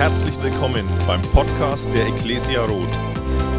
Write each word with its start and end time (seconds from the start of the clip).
Herzlich 0.00 0.42
willkommen 0.42 0.88
beim 1.06 1.20
Podcast 1.20 1.92
der 1.92 2.06
Ecclesia 2.06 2.64
Roth. 2.64 2.88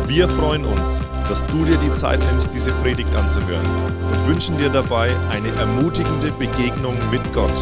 Wir 0.08 0.28
freuen 0.28 0.66
uns, 0.66 1.00
dass 1.28 1.46
du 1.46 1.66
dir 1.66 1.78
die 1.78 1.94
Zeit 1.94 2.20
nimmst, 2.20 2.50
diese 2.52 2.72
Predigt 2.82 3.14
anzuhören 3.14 3.64
und 4.12 4.28
wünschen 4.28 4.58
dir 4.58 4.70
dabei 4.70 5.16
eine 5.30 5.50
ermutigende 5.50 6.32
Begegnung 6.32 6.98
mit 7.12 7.22
Gott. 7.32 7.56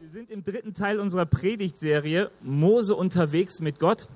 Wir 0.00 0.08
sind 0.10 0.30
im 0.30 0.42
dritten 0.42 0.72
Teil 0.72 0.98
unserer 1.00 1.26
Predigtserie 1.26 2.30
Mose 2.40 2.94
unterwegs 2.94 3.60
mit 3.60 3.78
Gott. 3.78 4.08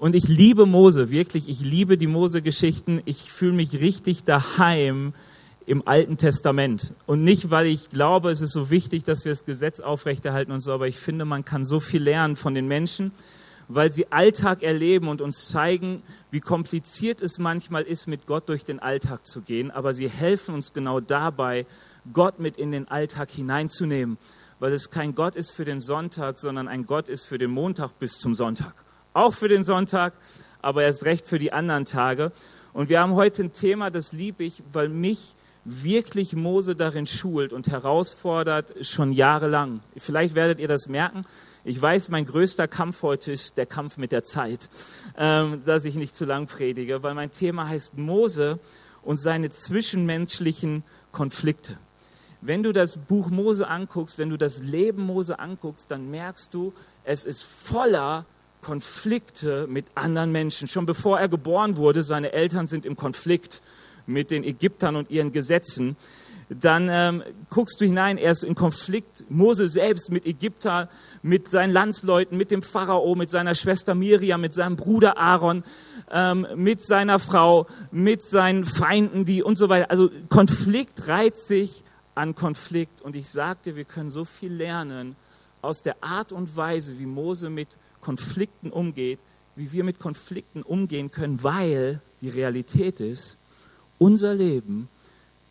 Und 0.00 0.16
ich 0.16 0.26
liebe 0.26 0.66
Mose, 0.66 1.10
wirklich, 1.10 1.48
ich 1.48 1.60
liebe 1.60 1.96
die 1.96 2.08
Mose-Geschichten. 2.08 3.02
Ich 3.04 3.30
fühle 3.30 3.52
mich 3.52 3.74
richtig 3.74 4.24
daheim 4.24 5.14
im 5.66 5.86
Alten 5.86 6.16
Testament. 6.16 6.94
Und 7.06 7.20
nicht, 7.20 7.50
weil 7.50 7.66
ich 7.66 7.90
glaube, 7.90 8.30
es 8.30 8.40
ist 8.40 8.52
so 8.52 8.70
wichtig, 8.70 9.04
dass 9.04 9.24
wir 9.24 9.32
das 9.32 9.44
Gesetz 9.44 9.80
aufrechterhalten 9.80 10.52
und 10.52 10.60
so, 10.60 10.72
aber 10.72 10.88
ich 10.88 10.98
finde, 10.98 11.24
man 11.24 11.44
kann 11.44 11.64
so 11.64 11.80
viel 11.80 12.02
lernen 12.02 12.36
von 12.36 12.54
den 12.54 12.68
Menschen, 12.68 13.12
weil 13.68 13.90
sie 13.90 14.12
Alltag 14.12 14.62
erleben 14.62 15.08
und 15.08 15.22
uns 15.22 15.48
zeigen, 15.48 16.02
wie 16.30 16.40
kompliziert 16.40 17.22
es 17.22 17.38
manchmal 17.38 17.82
ist, 17.84 18.06
mit 18.06 18.26
Gott 18.26 18.48
durch 18.48 18.64
den 18.64 18.80
Alltag 18.80 19.26
zu 19.26 19.40
gehen. 19.40 19.70
Aber 19.70 19.94
sie 19.94 20.08
helfen 20.08 20.54
uns 20.54 20.74
genau 20.74 21.00
dabei, 21.00 21.66
Gott 22.12 22.38
mit 22.38 22.58
in 22.58 22.72
den 22.72 22.88
Alltag 22.88 23.30
hineinzunehmen, 23.30 24.18
weil 24.58 24.74
es 24.74 24.90
kein 24.90 25.14
Gott 25.14 25.34
ist 25.34 25.50
für 25.50 25.64
den 25.64 25.80
Sonntag, 25.80 26.38
sondern 26.38 26.68
ein 26.68 26.84
Gott 26.84 27.08
ist 27.08 27.24
für 27.24 27.38
den 27.38 27.50
Montag 27.50 27.98
bis 27.98 28.18
zum 28.18 28.34
Sonntag. 28.34 28.74
Auch 29.14 29.32
für 29.32 29.48
den 29.48 29.64
Sonntag, 29.64 30.12
aber 30.60 30.82
erst 30.82 31.06
recht 31.06 31.26
für 31.26 31.38
die 31.38 31.52
anderen 31.52 31.86
Tage. 31.86 32.32
Und 32.74 32.90
wir 32.90 33.00
haben 33.00 33.14
heute 33.14 33.44
ein 33.44 33.52
Thema, 33.52 33.90
das 33.90 34.12
liebe 34.12 34.44
ich, 34.44 34.62
weil 34.72 34.88
mich 34.90 35.34
wirklich 35.64 36.34
Mose 36.34 36.74
darin 36.74 37.06
schult 37.06 37.52
und 37.52 37.68
herausfordert, 37.68 38.74
schon 38.86 39.12
jahrelang. 39.12 39.80
Vielleicht 39.96 40.34
werdet 40.34 40.60
ihr 40.60 40.68
das 40.68 40.88
merken. 40.88 41.22
Ich 41.64 41.80
weiß, 41.80 42.10
mein 42.10 42.26
größter 42.26 42.68
Kampf 42.68 43.02
heute 43.02 43.32
ist 43.32 43.56
der 43.56 43.66
Kampf 43.66 43.96
mit 43.96 44.12
der 44.12 44.22
Zeit, 44.22 44.68
ähm, 45.16 45.62
dass 45.64 45.86
ich 45.86 45.94
nicht 45.94 46.14
zu 46.14 46.26
lang 46.26 46.46
predige, 46.46 47.02
weil 47.02 47.14
mein 47.14 47.30
Thema 47.30 47.68
heißt 47.68 47.96
Mose 47.96 48.58
und 49.02 49.16
seine 49.16 49.50
zwischenmenschlichen 49.50 50.84
Konflikte. 51.12 51.78
Wenn 52.42 52.62
du 52.62 52.72
das 52.72 52.98
Buch 52.98 53.30
Mose 53.30 53.66
anguckst, 53.66 54.18
wenn 54.18 54.28
du 54.28 54.36
das 54.36 54.60
Leben 54.60 55.02
Mose 55.02 55.38
anguckst, 55.38 55.90
dann 55.90 56.10
merkst 56.10 56.52
du, 56.52 56.74
es 57.04 57.24
ist 57.24 57.44
voller 57.44 58.26
Konflikte 58.60 59.66
mit 59.66 59.86
anderen 59.94 60.30
Menschen. 60.30 60.68
Schon 60.68 60.84
bevor 60.84 61.18
er 61.18 61.28
geboren 61.28 61.78
wurde, 61.78 62.02
seine 62.02 62.32
Eltern 62.32 62.66
sind 62.66 62.84
im 62.84 62.96
Konflikt 62.96 63.62
mit 64.06 64.30
den 64.30 64.44
Ägyptern 64.44 64.96
und 64.96 65.10
ihren 65.10 65.32
Gesetzen, 65.32 65.96
dann 66.48 66.88
ähm, 66.90 67.22
guckst 67.50 67.80
du 67.80 67.86
hinein, 67.86 68.18
er 68.18 68.30
ist 68.30 68.44
in 68.44 68.54
Konflikt, 68.54 69.24
Mose 69.30 69.68
selbst 69.68 70.10
mit 70.10 70.26
Ägypter, 70.26 70.88
mit 71.22 71.50
seinen 71.50 71.72
Landsleuten, 71.72 72.36
mit 72.36 72.50
dem 72.50 72.62
Pharao, 72.62 73.14
mit 73.14 73.30
seiner 73.30 73.54
Schwester 73.54 73.94
Miriam, 73.94 74.40
mit 74.40 74.52
seinem 74.52 74.76
Bruder 74.76 75.16
Aaron, 75.16 75.64
ähm, 76.10 76.46
mit 76.56 76.82
seiner 76.82 77.18
Frau, 77.18 77.66
mit 77.90 78.22
seinen 78.22 78.64
Feinden, 78.64 79.24
die 79.24 79.42
und 79.42 79.56
so 79.56 79.68
weiter. 79.68 79.90
Also 79.90 80.10
Konflikt 80.28 81.08
reiht 81.08 81.36
sich 81.36 81.82
an 82.14 82.34
Konflikt 82.34 83.00
und 83.02 83.16
ich 83.16 83.28
sagte, 83.28 83.74
wir 83.76 83.84
können 83.84 84.10
so 84.10 84.24
viel 84.24 84.52
lernen 84.52 85.16
aus 85.62 85.80
der 85.82 85.96
Art 86.02 86.30
und 86.30 86.56
Weise, 86.56 86.98
wie 86.98 87.06
Mose 87.06 87.48
mit 87.48 87.78
Konflikten 88.00 88.70
umgeht, 88.70 89.18
wie 89.56 89.72
wir 89.72 89.82
mit 89.82 89.98
Konflikten 89.98 90.62
umgehen 90.62 91.10
können, 91.10 91.42
weil 91.42 92.00
die 92.20 92.28
Realität 92.28 93.00
ist, 93.00 93.38
unser 93.98 94.34
Leben 94.34 94.88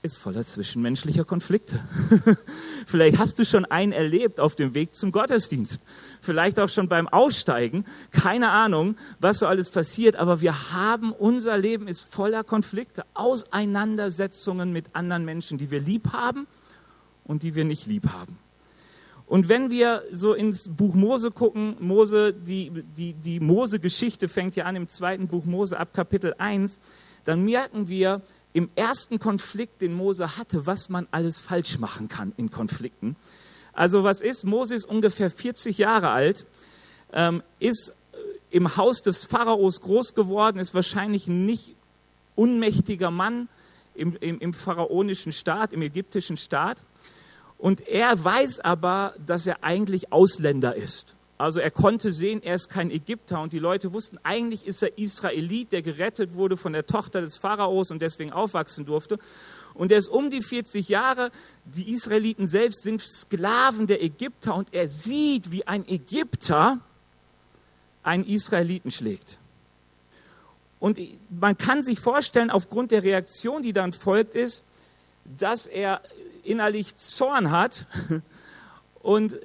ist 0.04 0.18
voller 0.18 0.44
zwischenmenschlicher 0.44 1.24
Konflikte. 1.24 1.80
Vielleicht 2.86 3.20
hast 3.20 3.40
du 3.40 3.46
schon 3.46 3.64
einen 3.64 3.94
erlebt 3.94 4.42
auf 4.42 4.54
dem 4.54 4.76
Weg 4.76 4.96
zum 4.96 5.14
Gottesdienst. 5.14 5.82
Vielleicht 6.20 6.60
auch 6.60 6.68
schon 6.68 6.90
beim 6.90 7.08
Aussteigen. 7.08 7.86
Keine 8.12 8.50
Ahnung, 8.50 8.98
was 9.22 9.40
so 9.40 9.48
alles 9.48 9.70
passiert. 9.70 10.18
Aber 10.18 10.42
wir 10.42 10.74
haben, 10.74 11.14
unser 11.14 11.58
Leben 11.58 11.88
ist 11.88 12.02
voller 12.02 12.44
Konflikte, 12.44 13.06
Auseinandersetzungen 13.14 14.74
mit 14.74 14.94
anderen 14.94 15.24
Menschen, 15.24 15.58
die 15.58 15.72
wir 15.72 15.80
lieb 15.80 16.12
haben 16.12 16.48
und 17.24 17.44
die 17.44 17.56
wir 17.56 17.64
nicht 17.64 17.88
lieb 17.88 18.10
haben. 18.12 18.38
Und 19.26 19.48
wenn 19.48 19.72
wir 19.72 20.04
so 20.12 20.34
ins 20.34 20.68
Buch 20.68 20.96
Mose 20.96 21.32
gucken, 21.32 21.78
Mose, 21.80 22.34
die, 22.34 22.72
die, 22.98 23.14
die 23.14 23.40
Mose-Geschichte 23.40 24.28
fängt 24.28 24.58
ja 24.58 24.66
an 24.66 24.76
im 24.76 24.90
zweiten 24.90 25.28
Buch 25.30 25.46
Mose 25.46 25.80
ab 25.80 25.94
Kapitel 25.94 26.36
1, 26.38 26.78
dann 27.26 27.44
merken 27.44 27.88
wir 27.88 28.22
im 28.54 28.70
ersten 28.76 29.20
Konflikt, 29.20 29.82
den 29.82 29.94
Mose 29.94 30.38
hatte, 30.38 30.66
was 30.68 30.90
man 30.90 31.08
alles 31.12 31.40
falsch 31.40 31.80
machen 31.80 32.08
kann 32.08 32.34
in 32.38 32.52
Konflikten. 32.52 33.16
Also 33.74 34.04
was 34.04 34.22
ist? 34.22 34.44
Mose 34.44 34.76
ist 34.76 34.86
ungefähr 34.86 35.32
40 35.32 35.80
Jahre 35.80 36.10
alt, 36.10 36.46
ähm, 37.12 37.42
ist 37.60 37.94
im 38.52 38.78
Haus 38.78 39.02
des 39.02 39.26
Pharaos 39.26 39.82
groß 39.82 40.14
geworden, 40.14 40.60
ist 40.60 40.76
wahrscheinlich 40.76 41.28
ein 41.28 41.46
nicht 41.46 41.76
unmächtiger 42.36 43.10
Mann 43.10 43.50
im, 43.96 44.16
im, 44.18 44.40
im 44.40 44.54
pharaonischen 44.54 45.32
Staat, 45.32 45.74
im 45.74 45.82
ägyptischen 45.82 46.38
Staat. 46.38 46.84
Und 47.58 47.88
er 47.88 48.24
weiß 48.24 48.60
aber, 48.60 49.16
dass 49.26 49.48
er 49.48 49.64
eigentlich 49.64 50.12
Ausländer 50.12 50.76
ist. 50.76 51.16
Also 51.44 51.60
er 51.60 51.72
konnte 51.72 52.14
sehen, 52.14 52.42
er 52.42 52.56
ist 52.56 52.70
kein 52.70 52.90
Ägypter 52.90 53.42
und 53.42 53.52
die 53.52 53.60
Leute 53.60 53.92
wussten, 53.92 54.18
eigentlich 54.24 54.66
ist 54.66 54.82
er 54.82 54.98
Israelit, 54.98 55.74
der 55.74 55.82
gerettet 55.82 56.36
wurde 56.36 56.56
von 56.56 56.72
der 56.72 56.86
Tochter 56.86 57.20
des 57.20 57.36
Pharaos 57.36 57.92
und 57.92 58.02
deswegen 58.02 58.32
aufwachsen 58.32 58.86
durfte. 58.86 59.20
Und 59.74 59.92
er 59.92 59.98
ist 59.98 60.08
um 60.08 60.30
die 60.30 60.42
40 60.42 60.88
Jahre, 60.88 61.32
die 61.66 61.92
Israeliten 61.92 62.48
selbst 62.48 62.84
sind 62.84 63.02
Sklaven 63.02 63.88
der 63.88 64.02
Ägypter 64.02 64.56
und 64.56 64.74
er 64.74 64.88
sieht, 64.88 65.52
wie 65.52 65.68
ein 65.68 65.86
Ägypter 65.86 66.80
einen 68.04 68.24
Israeliten 68.24 68.90
schlägt. 68.90 69.38
Und 70.80 70.98
man 71.30 71.58
kann 71.58 71.84
sich 71.84 72.00
vorstellen, 72.00 72.52
aufgrund 72.52 72.92
der 72.92 73.04
Reaktion, 73.04 73.64
die 73.64 73.74
dann 73.74 73.92
folgt, 73.92 74.36
ist, 74.36 74.64
dass 75.26 75.68
er 75.68 76.04
innerlich 76.46 76.96
Zorn 76.96 77.52
hat 77.52 77.86
und 79.02 79.38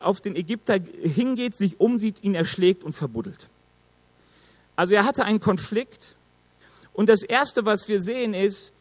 auf 0.00 0.20
den 0.20 0.34
Ägypter 0.34 0.78
hingeht, 1.02 1.54
sich 1.54 1.78
umsieht, 1.78 2.22
ihn 2.22 2.34
erschlägt 2.34 2.84
und 2.84 2.92
verbuddelt. 2.92 3.48
Also 4.76 4.94
er 4.94 5.04
hatte 5.04 5.24
einen 5.24 5.40
Konflikt 5.40 6.16
und 6.92 7.08
das 7.08 7.22
Erste, 7.22 7.66
was 7.66 7.86
wir 7.88 8.00
sehen, 8.00 8.34
ist, 8.34 8.72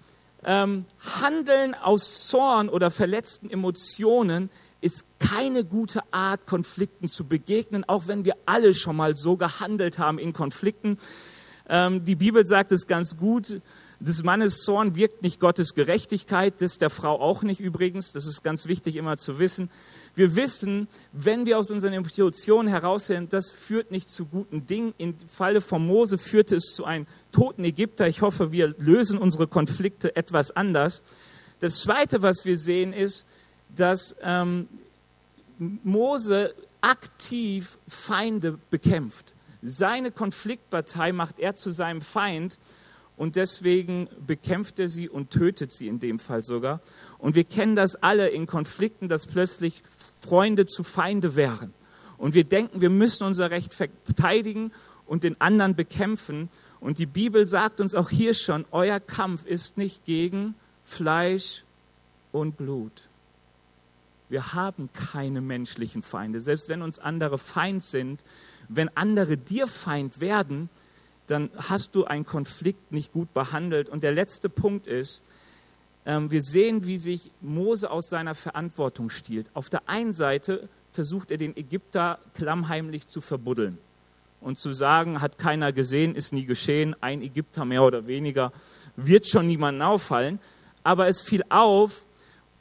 ähm, 0.44 0.85
Handeln 1.22 1.75
aus 1.75 2.28
Zorn 2.28 2.69
oder 2.69 2.91
verletzten 2.91 3.50
Emotionen 3.50 4.50
ist 4.81 5.03
keine 5.19 5.66
gute 5.66 6.02
Art, 6.12 6.46
Konflikten 6.46 7.09
zu 7.09 7.25
begegnen, 7.25 7.84
auch 7.88 8.07
wenn 8.07 8.24
wir 8.24 8.36
alle 8.46 8.74
schon 8.74 8.96
mal 8.96 9.16
so 9.18 9.36
gehandelt 9.36 10.00
haben 10.00 10.18
in 10.18 10.31
Konflikten. 10.31 10.97
Ähm, 11.68 12.06
die 12.06 12.16
Bibel 12.16 12.47
sagt 12.47 12.72
es 12.72 12.88
ganz 12.88 13.18
gut, 13.18 13.62
des 14.00 14.24
Mannes 14.24 14.62
Zorn 14.62 14.96
wirkt 14.96 15.24
nicht 15.24 15.41
Gottes 15.41 15.74
Gerechtigkeit, 15.74 16.62
das 16.62 16.78
der 16.78 16.90
Frau 16.90 17.19
auch 17.19 17.44
nicht 17.44 17.59
übrigens. 17.59 18.13
Das 18.13 18.25
ist 18.25 18.44
ganz 18.44 18.66
wichtig 18.66 18.96
immer 18.96 19.18
zu 19.18 19.40
wissen. 19.40 19.69
Wir 20.19 20.35
wissen, 20.35 20.90
wenn 21.13 21.46
wir 21.46 21.57
aus 21.57 21.72
unseren 21.72 21.94
Emotionen 21.94 22.68
heraussehen, 22.68 23.30
das 23.30 23.52
führt 23.52 23.90
nicht 23.90 24.09
zu 24.09 24.25
guten 24.25 24.66
Dingen. 24.66 24.94
Im 24.97 25.16
Falle 25.30 25.62
von 25.62 25.88
Mose 25.88 26.18
führte 26.18 26.57
es 26.57 26.74
zu 26.74 26.84
einem 26.84 27.07
toten 27.31 27.63
Ägypter. 27.63 28.06
Ich 28.06 28.22
hoffe, 28.22 28.52
wir 28.52 28.75
lösen 28.80 29.18
unsere 29.18 29.47
Konflikte 29.47 30.18
etwas 30.18 30.52
anders. 30.52 31.03
Das 31.62 31.80
Zweite, 31.80 32.22
was 32.22 32.44
wir 32.44 32.57
sehen, 32.57 32.91
ist, 32.91 33.25
dass 33.74 34.13
ähm, 34.22 34.68
Mose 35.57 36.53
aktiv 36.81 37.78
Feinde 37.88 38.59
bekämpft. 38.69 39.36
Seine 39.62 40.12
Konfliktpartei 40.12 41.13
macht 41.13 41.40
er 41.40 41.56
zu 41.56 41.72
seinem 41.72 42.01
Feind 42.01 42.59
und 43.19 43.35
deswegen 43.35 44.07
bekämpft 44.25 44.80
er 44.80 44.88
sie 44.88 45.09
und 45.09 45.30
tötet 45.30 45.74
sie 45.74 45.90
in 45.90 46.00
dem 46.00 46.19
Fall 46.19 46.41
sogar. 46.41 46.80
Und 47.18 47.35
wir 47.35 47.44
kennen 47.44 47.75
das 47.75 47.97
alle 47.97 48.30
in 48.30 48.47
Konflikten, 48.47 49.09
dass 49.09 49.28
plötzlich 49.28 49.84
Freunde 50.22 50.66
zu 50.68 50.83
Feinde 50.83 51.36
wären. 51.36 51.74
Und 52.18 52.33
wir 52.33 52.45
denken, 52.45 52.80
wir 52.80 52.89
müssen 52.89 53.25
unser 53.25 53.51
Recht 53.51 53.74
verteidigen 53.74 54.71
und 55.06 55.24
den 55.24 55.39
anderen 55.42 55.75
bekämpfen. 55.75 56.48
Und 56.80 56.98
die 56.98 57.06
Bibel 57.06 57.45
sagt 57.45 57.81
uns 57.81 57.94
auch 57.94 58.10
hier 58.10 58.33
schon, 58.33 58.63
euer 58.71 59.01
Kampf 59.01 59.45
ist 59.45 59.77
nicht 59.77 60.06
gegen 60.06 60.56
Fleisch 60.86 61.65
und 62.31 62.56
Blut. 62.56 63.10
Wir 64.30 64.54
haben 64.54 64.88
keine 64.94 65.42
menschlichen 65.42 66.04
Feinde. 66.04 66.39
Selbst 66.39 66.69
wenn 66.69 66.81
uns 66.81 67.00
andere 67.00 67.38
Feind 67.38 67.83
sind, 67.83 68.24
wenn 68.69 68.89
andere 68.95 69.36
dir 69.36 69.68
Feind 69.68 70.22
werden, 70.22 70.69
dann 71.30 71.50
hast 71.56 71.96
du 71.96 72.06
einen 72.06 72.26
Konflikt 72.26 72.92
nicht 72.92 73.12
gut 73.12 73.34
behandelt. 73.34 73.90
Und 73.90 74.04
der 74.04 74.12
letzte 74.12 74.50
Punkt 74.50 74.88
ist, 74.88 75.22
ähm, 76.06 76.31
wir 76.31 76.42
sehen, 76.42 76.86
wie 76.86 76.98
sich 76.98 77.31
Mose 77.42 77.92
aus 77.92 78.10
seiner 78.10 78.36
Verantwortung 78.36 79.10
stiehlt. 79.10 79.50
Auf 79.54 79.70
der 79.70 79.88
einen 79.88 80.14
Seite 80.14 80.70
versucht 80.92 81.31
er 81.31 81.38
den 81.38 81.56
Ägypter 81.56 82.20
klammheimlich 82.34 83.08
zu 83.08 83.22
verbuddeln 83.22 83.78
und 84.42 84.58
zu 84.58 84.72
sagen, 84.72 85.22
hat 85.22 85.38
keiner 85.38 85.72
gesehen, 85.72 86.16
ist 86.16 86.34
nie 86.34 86.46
geschehen, 86.46 86.96
ein 87.02 87.22
Ägypter 87.22 87.66
mehr 87.66 87.84
oder 87.84 88.08
weniger, 88.08 88.52
wird 88.96 89.28
schon 89.28 89.48
niemandem 89.48 89.88
auffallen. 89.88 90.40
Aber 90.84 91.08
es 91.08 91.22
fiel 91.22 91.44
auf 91.50 92.06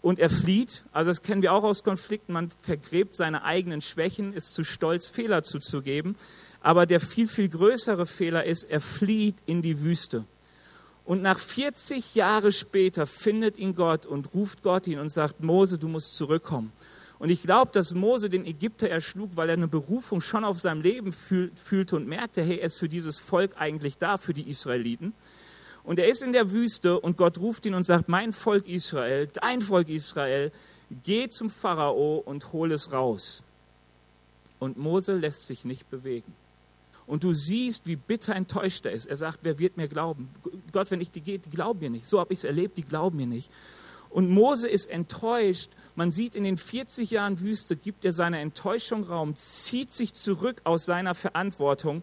und 0.03 0.19
er 0.19 0.31
flieht. 0.31 0.85
Also 0.93 1.11
das 1.11 1.23
kennen 1.23 1.43
wir 1.43 1.53
auch 1.53 1.64
aus 1.64 1.85
Konflikten. 1.85 2.32
Man 2.32 2.50
vergräbt 2.62 3.17
seine 3.17 3.44
eigenen 3.44 3.81
Schwächen, 3.81 4.32
ist 4.32 4.55
zu 4.55 4.64
stolz, 4.64 5.09
Fehler 5.09 5.43
zuzugeben. 5.43 6.17
Aber 6.60 6.87
der 6.87 7.00
viel, 7.00 7.28
viel 7.28 7.49
größere 7.49 8.06
Fehler 8.06 8.44
ist, 8.44 8.64
er 8.64 8.81
flieht 8.81 9.37
in 9.46 9.62
die 9.62 9.81
Wüste. 9.81 10.25
Und 11.05 11.22
nach 11.22 11.38
40 11.38 12.14
Jahren 12.14 12.52
später 12.52 13.06
findet 13.06 13.56
ihn 13.56 13.75
Gott 13.75 14.05
und 14.05 14.34
ruft 14.34 14.62
Gott 14.62 14.87
ihn 14.87 14.99
und 14.99 15.08
sagt, 15.08 15.43
Mose, 15.43 15.78
du 15.78 15.88
musst 15.88 16.14
zurückkommen. 16.16 16.72
Und 17.19 17.31
ich 17.31 17.43
glaube, 17.43 17.72
dass 17.72 17.94
Mose 17.94 18.28
den 18.31 18.44
Ägypter 18.44 18.88
erschlug, 18.88 19.31
weil 19.34 19.49
er 19.49 19.55
eine 19.55 19.69
Berufung 19.69 20.20
schon 20.20 20.44
auf 20.44 20.60
seinem 20.60 20.82
Leben 20.82 21.12
fühlte 21.12 21.96
und 21.96 22.06
merkte, 22.06 22.43
hey, 22.43 22.58
er 22.58 22.66
ist 22.66 22.78
für 22.78 22.88
dieses 22.88 23.19
Volk 23.19 23.52
eigentlich 23.56 23.99
da, 23.99 24.19
für 24.19 24.34
die 24.34 24.49
Israeliten. 24.49 25.14
Und 25.82 25.99
er 25.99 26.08
ist 26.08 26.22
in 26.22 26.32
der 26.32 26.50
Wüste 26.50 27.00
und 27.00 27.16
Gott 27.16 27.38
ruft 27.38 27.64
ihn 27.64 27.75
und 27.75 27.84
sagt, 27.84 28.08
mein 28.08 28.32
Volk 28.32 28.69
Israel, 28.69 29.28
dein 29.32 29.62
Volk 29.62 29.88
Israel, 29.88 30.52
geh 31.02 31.28
zum 31.28 31.49
Pharao 31.50 32.19
und 32.19 32.52
hol 32.52 32.70
es 32.70 32.93
raus. 32.93 33.43
Und 34.58 34.76
Mose 34.76 35.14
lässt 35.14 35.46
sich 35.46 35.64
nicht 35.64 35.88
bewegen. 35.88 36.34
Und 37.08 37.25
du 37.25 37.32
siehst, 37.32 37.87
wie 37.87 37.96
bitter 37.96 38.37
enttäuscht 38.37 38.84
er 38.84 38.93
ist. 38.93 39.06
Er 39.06 39.16
sagt, 39.16 39.38
wer 39.43 39.58
wird 39.58 39.78
mir 39.78 39.88
glauben? 39.88 40.28
Gott, 40.72 40.90
wenn 40.90 41.00
ich 41.00 41.10
die 41.10 41.22
gehe, 41.22 41.38
die 41.38 41.49
glauben 41.49 41.81
mir 41.81 41.88
nicht. 41.88 42.06
So 42.06 42.20
habe 42.20 42.34
ich 42.34 42.40
es 42.40 42.44
erlebt, 42.44 42.76
die 42.76 42.82
glauben 42.82 43.16
mir 43.16 43.26
nicht. 43.26 43.50
Und 44.10 44.28
Mose 44.31 44.69
ist 44.69 44.90
enttäuscht. 44.90 45.70
Man 45.96 46.10
sieht 46.10 46.34
in 46.34 46.44
den 46.44 46.58
40 46.58 47.10
Jahren 47.10 47.40
Wüste, 47.40 47.76
gibt 47.76 48.05
er 48.05 48.12
seiner 48.12 48.40
Enttäuschung 48.40 49.05
Raum, 49.05 49.34
zieht 49.37 49.90
sich 49.90 50.12
zurück 50.12 50.60
aus 50.64 50.84
seiner 50.84 51.14
Verantwortung 51.14 52.02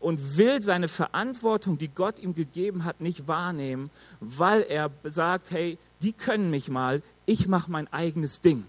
und 0.00 0.38
will 0.38 0.62
seine 0.62 0.88
Verantwortung, 0.88 1.76
die 1.76 1.88
Gott 1.88 2.18
ihm 2.18 2.34
gegeben 2.34 2.84
hat, 2.84 3.02
nicht 3.02 3.28
wahrnehmen, 3.28 3.90
weil 4.20 4.62
er 4.62 4.90
sagt, 5.04 5.50
hey, 5.50 5.76
die 6.02 6.14
können 6.14 6.48
mich 6.48 6.70
mal, 6.70 7.02
ich 7.26 7.46
mache 7.46 7.70
mein 7.70 7.92
eigenes 7.92 8.40
Ding. 8.40 8.64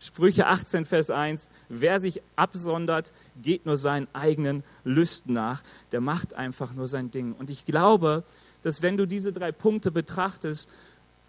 Sprüche 0.00 0.46
18, 0.46 0.86
Vers 0.86 1.10
1, 1.10 1.50
wer 1.68 2.00
sich 2.00 2.22
absondert, 2.34 3.12
geht 3.42 3.66
nur 3.66 3.76
seinen 3.76 4.08
eigenen 4.14 4.64
Lüsten 4.82 5.34
nach, 5.34 5.62
der 5.92 6.00
macht 6.00 6.32
einfach 6.34 6.72
nur 6.72 6.88
sein 6.88 7.10
Ding. 7.10 7.34
Und 7.38 7.50
ich 7.50 7.66
glaube, 7.66 8.24
dass 8.62 8.80
wenn 8.80 8.96
du 8.96 9.06
diese 9.06 9.30
drei 9.32 9.52
Punkte 9.52 9.90
betrachtest, 9.90 10.70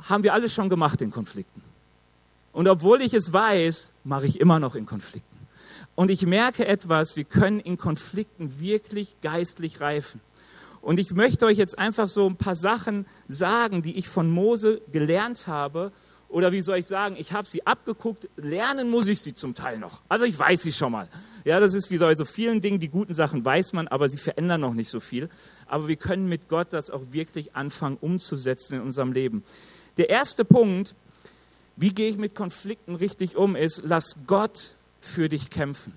haben 0.04 0.24
wir 0.24 0.34
alles 0.34 0.54
schon 0.54 0.70
gemacht 0.70 1.02
in 1.02 1.12
Konflikten. 1.12 1.62
Und 2.54 2.68
obwohl 2.68 3.02
ich 3.02 3.14
es 3.14 3.32
weiß, 3.32 3.92
mache 4.06 4.26
ich 4.26 4.40
immer 4.40 4.60
noch 4.60 4.76
in 4.76 4.86
Konflikten. 4.86 5.28
Und 5.96 6.10
ich 6.10 6.26
merke 6.26 6.66
etwas, 6.66 7.16
wir 7.16 7.26
können 7.26 7.60
in 7.60 7.78
Konflikten 7.78 8.60
wirklich 8.60 9.16
geistlich 9.22 9.82
reifen. 9.82 10.22
Und 10.82 11.00
ich 11.00 11.12
möchte 11.12 11.46
euch 11.46 11.58
jetzt 11.58 11.78
einfach 11.78 12.08
so 12.08 12.28
ein 12.28 12.38
paar 12.38 12.56
Sachen 12.56 13.06
sagen, 13.28 13.82
die 13.82 13.98
ich 13.98 14.08
von 14.08 14.32
Mose 14.32 14.82
gelernt 14.92 15.46
habe. 15.48 15.92
Oder 16.32 16.52
wie 16.52 16.62
soll 16.62 16.78
ich 16.78 16.86
sagen, 16.86 17.16
ich 17.18 17.34
habe 17.34 17.48
sie 17.48 17.66
abgeguckt, 17.68 18.30
lernen 18.38 18.90
muss 18.90 19.08
ich 19.08 19.20
sie 19.20 19.34
zum 19.34 19.54
Teil 19.54 19.78
noch. 19.78 20.02
Also 20.08 20.26
ich 20.26 20.38
weiß 20.38 20.62
sie 20.62 20.72
schon 20.72 20.92
mal. 20.92 21.08
Ja, 21.44 21.60
das 21.60 21.74
ist 21.74 21.92
wie 21.92 21.98
bei 21.98 22.16
so 22.16 22.26
vielen 22.26 22.62
Dingen, 22.62 22.80
die 22.80 22.88
guten 22.88 23.14
Sachen 23.14 23.44
weiß 23.44 23.74
man, 23.74 23.88
aber 23.88 24.08
sie 24.08 24.18
verändern 24.18 24.62
noch 24.62 24.74
nicht 24.74 24.90
so 24.90 25.00
viel. 25.00 25.30
Aber 25.68 25.88
wir 25.88 25.98
können 25.98 26.28
mit 26.28 26.48
Gott 26.48 26.72
das 26.72 26.90
auch 26.90 27.02
wirklich 27.12 27.56
anfangen 27.56 27.98
umzusetzen 28.00 28.76
in 28.76 28.82
unserem 28.82 29.12
Leben. 29.12 29.44
Der 29.98 30.10
erste 30.10 30.46
Punkt, 30.46 30.96
wie 31.76 31.90
gehe 31.90 32.10
ich 32.10 32.18
mit 32.18 32.34
Konflikten 32.34 32.96
richtig 32.96 33.36
um, 33.36 33.56
ist, 33.56 33.82
lass 33.86 34.18
Gott 34.26 34.76
für 35.02 35.28
dich 35.28 35.50
kämpfen. 35.50 35.94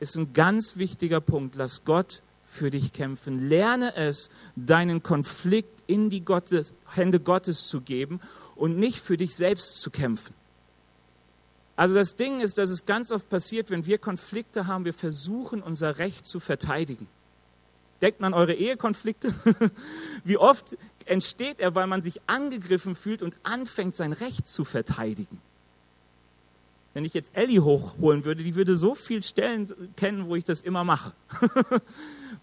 Ist 0.00 0.16
ein 0.16 0.32
ganz 0.32 0.76
wichtiger 0.76 1.20
Punkt. 1.20 1.56
Lass 1.56 1.84
Gott 1.84 2.22
für 2.44 2.70
dich 2.70 2.92
kämpfen. 2.92 3.48
Lerne 3.48 3.94
es, 3.96 4.30
deinen 4.56 5.02
Konflikt 5.02 5.82
in 5.86 6.08
die 6.08 6.24
Gottes, 6.24 6.72
Hände 6.94 7.20
Gottes 7.20 7.66
zu 7.66 7.80
geben 7.80 8.20
und 8.58 8.76
nicht 8.76 8.98
für 8.98 9.16
dich 9.16 9.34
selbst 9.34 9.80
zu 9.80 9.90
kämpfen. 9.90 10.34
Also 11.76 11.94
das 11.94 12.16
Ding 12.16 12.40
ist, 12.40 12.58
dass 12.58 12.70
es 12.70 12.84
ganz 12.84 13.12
oft 13.12 13.28
passiert, 13.28 13.70
wenn 13.70 13.86
wir 13.86 13.98
Konflikte 13.98 14.66
haben, 14.66 14.84
wir 14.84 14.94
versuchen 14.94 15.62
unser 15.62 15.98
Recht 15.98 16.26
zu 16.26 16.40
verteidigen. 16.40 17.06
Denkt 18.02 18.22
an 18.22 18.34
eure 18.34 18.54
Ehekonflikte. 18.54 19.32
Wie 20.24 20.36
oft 20.36 20.76
entsteht 21.04 21.60
er, 21.60 21.74
weil 21.74 21.86
man 21.86 22.02
sich 22.02 22.20
angegriffen 22.26 22.94
fühlt 22.94 23.22
und 23.22 23.34
anfängt, 23.44 23.94
sein 23.96 24.12
Recht 24.12 24.46
zu 24.46 24.64
verteidigen 24.64 25.40
wenn 26.94 27.04
ich 27.04 27.14
jetzt 27.14 27.36
Ellie 27.36 27.62
hochholen 27.62 28.24
würde, 28.24 28.42
die 28.42 28.54
würde 28.54 28.76
so 28.76 28.94
viele 28.94 29.22
Stellen 29.22 29.68
kennen, 29.96 30.28
wo 30.28 30.36
ich 30.36 30.44
das 30.44 30.62
immer 30.62 30.84
mache. 30.84 31.12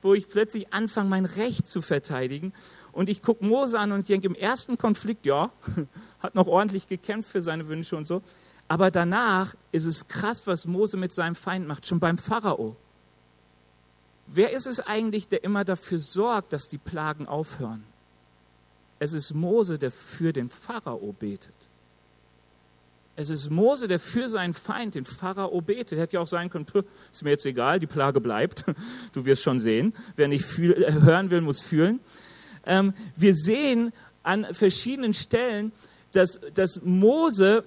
wo 0.01 0.13
ich 0.13 0.29
plötzlich 0.29 0.71
anfange, 0.73 1.09
mein 1.09 1.25
Recht 1.25 1.67
zu 1.67 1.81
verteidigen. 1.81 2.53
Und 2.91 3.09
ich 3.09 3.21
gucke 3.21 3.43
Mose 3.43 3.79
an 3.79 3.91
und 3.91 4.07
denke, 4.07 4.27
im 4.27 4.35
ersten 4.35 4.77
Konflikt, 4.77 5.25
ja, 5.25 5.51
hat 6.19 6.35
noch 6.35 6.47
ordentlich 6.47 6.87
gekämpft 6.87 7.29
für 7.29 7.41
seine 7.41 7.67
Wünsche 7.67 7.97
und 7.97 8.05
so. 8.05 8.21
Aber 8.67 8.91
danach 8.91 9.55
ist 9.71 9.85
es 9.85 10.07
krass, 10.07 10.47
was 10.47 10.65
Mose 10.65 10.97
mit 10.97 11.13
seinem 11.13 11.35
Feind 11.35 11.67
macht, 11.67 11.87
schon 11.87 11.99
beim 11.99 12.17
Pharao. 12.17 12.75
Wer 14.27 14.51
ist 14.51 14.65
es 14.65 14.79
eigentlich, 14.79 15.27
der 15.27 15.43
immer 15.43 15.63
dafür 15.63 15.99
sorgt, 15.99 16.53
dass 16.53 16.67
die 16.67 16.79
Plagen 16.79 17.27
aufhören? 17.27 17.83
Es 18.97 19.13
ist 19.13 19.33
Mose, 19.33 19.77
der 19.77 19.91
für 19.91 20.33
den 20.33 20.49
Pharao 20.49 21.13
betet. 21.13 21.53
Es 23.17 23.29
ist 23.29 23.49
Mose, 23.49 23.87
der 23.87 23.99
für 23.99 24.27
seinen 24.27 24.53
Feind, 24.53 24.95
den 24.95 25.05
Pharao, 25.05 25.61
betet. 25.61 25.97
Hätte 25.97 26.15
ja 26.15 26.19
auch 26.19 26.27
sein 26.27 26.49
können, 26.49 26.65
ist 27.11 27.23
mir 27.23 27.29
jetzt 27.29 27.45
egal, 27.45 27.79
die 27.79 27.87
Plage 27.87 28.19
bleibt. 28.19 28.65
Du 29.13 29.25
wirst 29.25 29.43
schon 29.43 29.59
sehen. 29.59 29.93
Wer 30.15 30.27
nicht 30.27 30.43
fühl, 30.43 30.83
äh, 30.83 30.91
hören 30.91 31.31
will, 31.31 31.41
muss 31.41 31.61
fühlen. 31.61 32.01
Ähm, 32.65 32.93
wir 33.15 33.33
sehen 33.33 33.93
an 34.23 34.47
verschiedenen 34.51 35.13
Stellen, 35.13 35.71
dass, 36.11 36.39
dass 36.53 36.81
Mose 36.83 37.63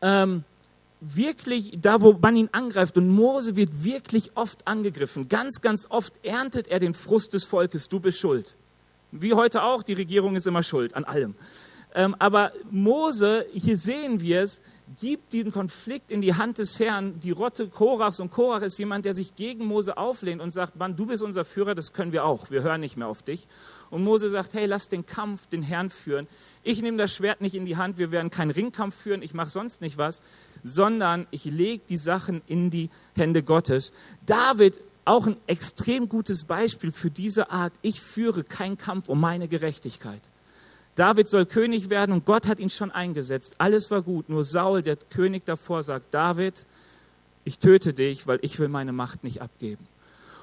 ähm, 0.00 0.44
wirklich, 1.00 1.72
da 1.80 2.00
wo 2.00 2.12
man 2.14 2.36
ihn 2.36 2.48
angreift, 2.52 2.96
und 2.96 3.08
Mose 3.08 3.56
wird 3.56 3.84
wirklich 3.84 4.30
oft 4.34 4.66
angegriffen. 4.66 5.28
Ganz, 5.28 5.60
ganz 5.60 5.86
oft 5.90 6.14
erntet 6.24 6.68
er 6.68 6.78
den 6.78 6.94
Frust 6.94 7.34
des 7.34 7.44
Volkes. 7.44 7.88
Du 7.88 8.00
bist 8.00 8.18
schuld. 8.18 8.56
Wie 9.12 9.34
heute 9.34 9.62
auch, 9.62 9.82
die 9.82 9.92
Regierung 9.92 10.36
ist 10.36 10.46
immer 10.46 10.62
schuld 10.62 10.94
an 10.94 11.04
allem. 11.04 11.34
Ähm, 11.96 12.14
aber 12.18 12.52
Mose, 12.70 13.46
hier 13.54 13.78
sehen 13.78 14.20
wir 14.20 14.42
es, 14.42 14.62
gibt 15.00 15.32
diesen 15.32 15.50
Konflikt 15.50 16.10
in 16.10 16.20
die 16.20 16.34
Hand 16.34 16.58
des 16.58 16.78
Herrn. 16.78 17.18
Die 17.20 17.30
Rotte 17.30 17.68
Korachs 17.68 18.20
und 18.20 18.30
Korach 18.30 18.60
ist 18.60 18.78
jemand, 18.78 19.06
der 19.06 19.14
sich 19.14 19.34
gegen 19.34 19.64
Mose 19.64 19.96
auflehnt 19.96 20.42
und 20.42 20.52
sagt, 20.52 20.76
Mann, 20.76 20.94
du 20.94 21.06
bist 21.06 21.22
unser 21.22 21.46
Führer, 21.46 21.74
das 21.74 21.94
können 21.94 22.12
wir 22.12 22.26
auch, 22.26 22.50
wir 22.50 22.62
hören 22.62 22.82
nicht 22.82 22.98
mehr 22.98 23.08
auf 23.08 23.22
dich. 23.22 23.48
Und 23.88 24.04
Mose 24.04 24.28
sagt, 24.28 24.52
hey, 24.52 24.66
lass 24.66 24.88
den 24.88 25.06
Kampf 25.06 25.46
den 25.46 25.62
Herrn 25.62 25.88
führen. 25.88 26.28
Ich 26.62 26.82
nehme 26.82 26.98
das 26.98 27.14
Schwert 27.14 27.40
nicht 27.40 27.54
in 27.54 27.64
die 27.64 27.78
Hand, 27.78 27.96
wir 27.96 28.12
werden 28.12 28.30
keinen 28.30 28.50
Ringkampf 28.50 28.94
führen, 28.94 29.22
ich 29.22 29.32
mache 29.32 29.50
sonst 29.50 29.80
nicht 29.80 29.96
was, 29.96 30.20
sondern 30.62 31.26
ich 31.30 31.46
lege 31.46 31.82
die 31.88 31.98
Sachen 31.98 32.42
in 32.46 32.68
die 32.68 32.90
Hände 33.14 33.42
Gottes. 33.42 33.94
David 34.26 34.80
auch 35.06 35.26
ein 35.26 35.36
extrem 35.46 36.10
gutes 36.10 36.44
Beispiel 36.44 36.92
für 36.92 37.10
diese 37.10 37.50
Art, 37.50 37.72
ich 37.80 38.02
führe 38.02 38.44
keinen 38.44 38.76
Kampf 38.76 39.08
um 39.08 39.18
meine 39.18 39.48
Gerechtigkeit. 39.48 40.20
David 40.96 41.28
soll 41.28 41.46
König 41.46 41.90
werden 41.90 42.12
und 42.12 42.24
Gott 42.24 42.46
hat 42.48 42.58
ihn 42.58 42.70
schon 42.70 42.90
eingesetzt. 42.90 43.56
Alles 43.58 43.90
war 43.90 44.02
gut, 44.02 44.28
nur 44.28 44.44
Saul, 44.44 44.82
der 44.82 44.96
König 44.96 45.44
davor, 45.44 45.82
sagt, 45.82 46.12
David, 46.12 46.66
ich 47.44 47.58
töte 47.58 47.92
dich, 47.92 48.26
weil 48.26 48.38
ich 48.42 48.58
will 48.58 48.68
meine 48.68 48.92
Macht 48.92 49.22
nicht 49.22 49.40
abgeben. 49.42 49.86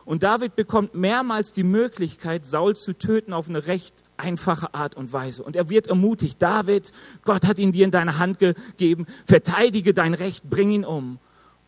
Und 0.06 0.22
David 0.22 0.56
bekommt 0.56 0.96
mehrmals 0.96 1.54
die 1.54 1.64
Möglichkeit, 1.64 2.46
Saul 2.46 2.76
zu 2.76 2.94
töten 2.94 3.34
auf 3.34 3.50
eine 3.50 3.68
recht 3.68 3.94
einfache 4.18 4.74
Art 4.74 4.96
und 4.96 5.12
Weise. 5.12 5.44
Und 5.44 5.56
er 5.56 5.70
wird 5.70 5.88
ermutigt, 5.88 6.42
David, 6.42 6.92
Gott 7.24 7.48
hat 7.48 7.58
ihn 7.58 7.72
dir 7.72 7.86
in 7.86 7.92
deine 7.92 8.20
Hand 8.20 8.38
gegeben, 8.38 9.08
verteidige 9.26 9.94
dein 9.94 10.14
Recht, 10.14 10.50
bring 10.50 10.72
ihn 10.72 10.86
um. 10.86 11.20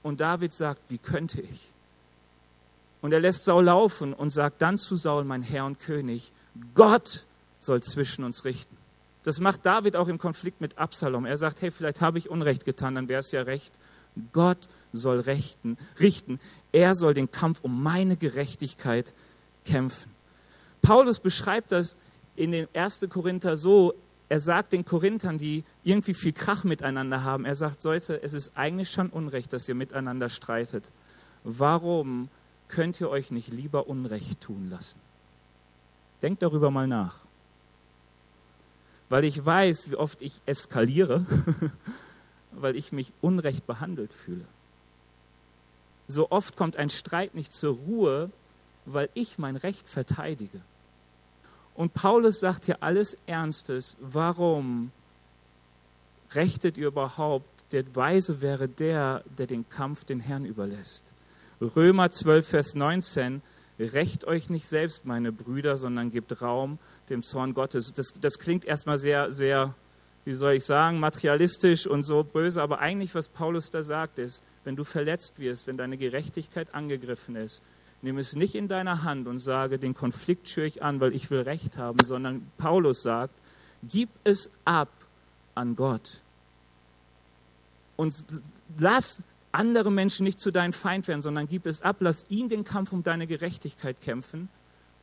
Und 0.03 0.19
David 0.19 0.53
sagt, 0.53 0.81
wie 0.89 0.97
könnte 0.97 1.41
ich? 1.41 1.69
Und 3.01 3.13
er 3.13 3.19
lässt 3.19 3.45
Saul 3.45 3.63
laufen 3.63 4.13
und 4.13 4.29
sagt 4.29 4.61
dann 4.61 4.77
zu 4.77 4.95
Saul, 4.95 5.23
mein 5.23 5.41
Herr 5.41 5.65
und 5.65 5.79
König, 5.79 6.31
Gott 6.73 7.25
soll 7.65 7.81
zwischen 7.81 8.23
uns 8.23 8.45
richten. 8.45 8.77
Das 9.25 9.39
macht 9.39 9.65
David 9.65 9.95
auch 9.95 10.07
im 10.07 10.19
Konflikt 10.19 10.61
mit 10.61 10.77
Absalom. 10.77 11.25
Er 11.25 11.37
sagt, 11.37 11.61
hey, 11.63 11.71
vielleicht 11.71 11.99
habe 11.99 12.19
ich 12.19 12.29
Unrecht 12.29 12.63
getan, 12.63 12.93
dann 12.93 13.09
wäre 13.09 13.21
es 13.21 13.31
ja 13.31 13.41
recht. 13.41 13.73
Gott 14.31 14.69
soll 14.93 15.19
rechten, 15.19 15.77
richten. 15.99 16.39
Er 16.71 16.93
soll 16.93 17.15
den 17.15 17.31
Kampf 17.31 17.61
um 17.63 17.81
meine 17.81 18.17
Gerechtigkeit 18.17 19.13
kämpfen. 19.65 20.11
Paulus 20.83 21.19
beschreibt 21.19 21.71
das 21.71 21.97
in 22.35 22.51
den 22.51 22.67
1. 22.75 23.07
Korinther 23.09 23.57
so, 23.57 23.95
er 24.29 24.39
sagt 24.39 24.73
den 24.73 24.85
Korinthern, 24.85 25.39
die 25.39 25.63
irgendwie 25.83 26.13
viel 26.13 26.33
Krach 26.33 26.63
miteinander 26.63 27.23
haben, 27.23 27.45
er 27.45 27.55
sagt, 27.55 27.83
Leute, 27.83 28.21
es 28.21 28.35
ist 28.35 28.55
eigentlich 28.55 28.91
schon 28.91 29.09
Unrecht, 29.09 29.53
dass 29.53 29.67
ihr 29.67 29.75
miteinander 29.75 30.29
streitet. 30.29 30.91
Warum 31.43 32.29
könnt 32.67 33.01
ihr 33.01 33.09
euch 33.09 33.31
nicht 33.31 33.51
lieber 33.51 33.87
Unrecht 33.87 34.41
tun 34.41 34.69
lassen? 34.69 34.99
Denkt 36.21 36.43
darüber 36.43 36.69
mal 36.69 36.87
nach 36.87 37.24
weil 39.09 39.23
ich 39.23 39.45
weiß, 39.45 39.91
wie 39.91 39.95
oft 39.95 40.21
ich 40.21 40.41
eskaliere, 40.45 41.25
weil 42.51 42.75
ich 42.75 42.91
mich 42.91 43.11
unrecht 43.21 43.67
behandelt 43.67 44.13
fühle. 44.13 44.45
So 46.07 46.31
oft 46.31 46.55
kommt 46.55 46.77
ein 46.77 46.89
Streit 46.89 47.35
nicht 47.35 47.53
zur 47.53 47.75
Ruhe, 47.75 48.31
weil 48.85 49.09
ich 49.13 49.37
mein 49.37 49.55
Recht 49.55 49.89
verteidige. 49.89 50.61
Und 51.73 51.93
Paulus 51.93 52.39
sagt 52.39 52.65
hier 52.65 52.81
alles 52.81 53.17
Ernstes, 53.25 53.97
warum 53.99 54.91
rechtet 56.31 56.77
ihr 56.77 56.87
überhaupt? 56.87 57.47
Der 57.71 57.95
Weise 57.95 58.41
wäre 58.41 58.67
der, 58.67 59.23
der 59.37 59.47
den 59.47 59.67
Kampf 59.67 60.05
den 60.05 60.19
Herrn 60.19 60.45
überlässt. 60.45 61.03
Römer 61.59 62.09
12, 62.09 62.47
Vers 62.47 62.75
19, 62.75 63.41
Recht 63.77 64.25
euch 64.25 64.49
nicht 64.49 64.67
selbst, 64.67 65.05
meine 65.05 65.31
Brüder, 65.31 65.75
sondern 65.75 66.09
gebt 66.09 66.41
Raum 66.41 66.79
dem 67.09 67.23
Zorn 67.23 67.53
Gottes. 67.53 67.93
Das, 67.93 68.13
das 68.13 68.39
klingt 68.39 68.63
erstmal 68.63 68.97
sehr, 68.97 69.31
sehr, 69.31 69.75
wie 70.23 70.33
soll 70.33 70.53
ich 70.53 70.65
sagen, 70.65 70.99
materialistisch 70.99 71.85
und 71.85 72.03
so 72.03 72.23
böse, 72.23 72.61
aber 72.61 72.79
eigentlich, 72.79 73.13
was 73.15 73.27
Paulus 73.27 73.69
da 73.71 73.83
sagt, 73.83 74.17
ist, 74.19 74.43
wenn 74.63 74.75
du 74.75 74.85
verletzt 74.85 75.39
wirst, 75.39 75.67
wenn 75.67 75.77
deine 75.77 75.97
Gerechtigkeit 75.97 76.73
angegriffen 76.73 77.35
ist, 77.35 77.61
nimm 78.01 78.17
es 78.17 78.35
nicht 78.35 78.55
in 78.55 78.67
deiner 78.67 79.03
Hand 79.03 79.27
und 79.27 79.39
sage, 79.39 79.77
den 79.77 79.93
Konflikt 79.93 80.47
schüre 80.47 80.67
ich 80.67 80.81
an, 80.81 80.99
weil 81.01 81.13
ich 81.13 81.29
will 81.29 81.41
Recht 81.41 81.77
haben, 81.77 81.99
sondern 82.03 82.49
Paulus 82.57 83.01
sagt, 83.01 83.33
gib 83.83 84.09
es 84.23 84.49
ab 84.63 84.89
an 85.53 85.75
Gott. 85.75 86.21
Und 87.97 88.13
lass 88.77 89.21
andere 89.55 89.91
Menschen 89.91 90.23
nicht 90.23 90.39
zu 90.39 90.51
deinem 90.51 90.73
Feind 90.73 91.07
werden, 91.07 91.21
sondern 91.21 91.47
gib 91.47 91.65
es 91.65 91.81
ab, 91.81 91.97
lass 91.99 92.25
ihn 92.29 92.49
den 92.49 92.63
Kampf 92.63 92.93
um 92.93 93.03
deine 93.03 93.27
Gerechtigkeit 93.27 93.99
kämpfen 94.01 94.49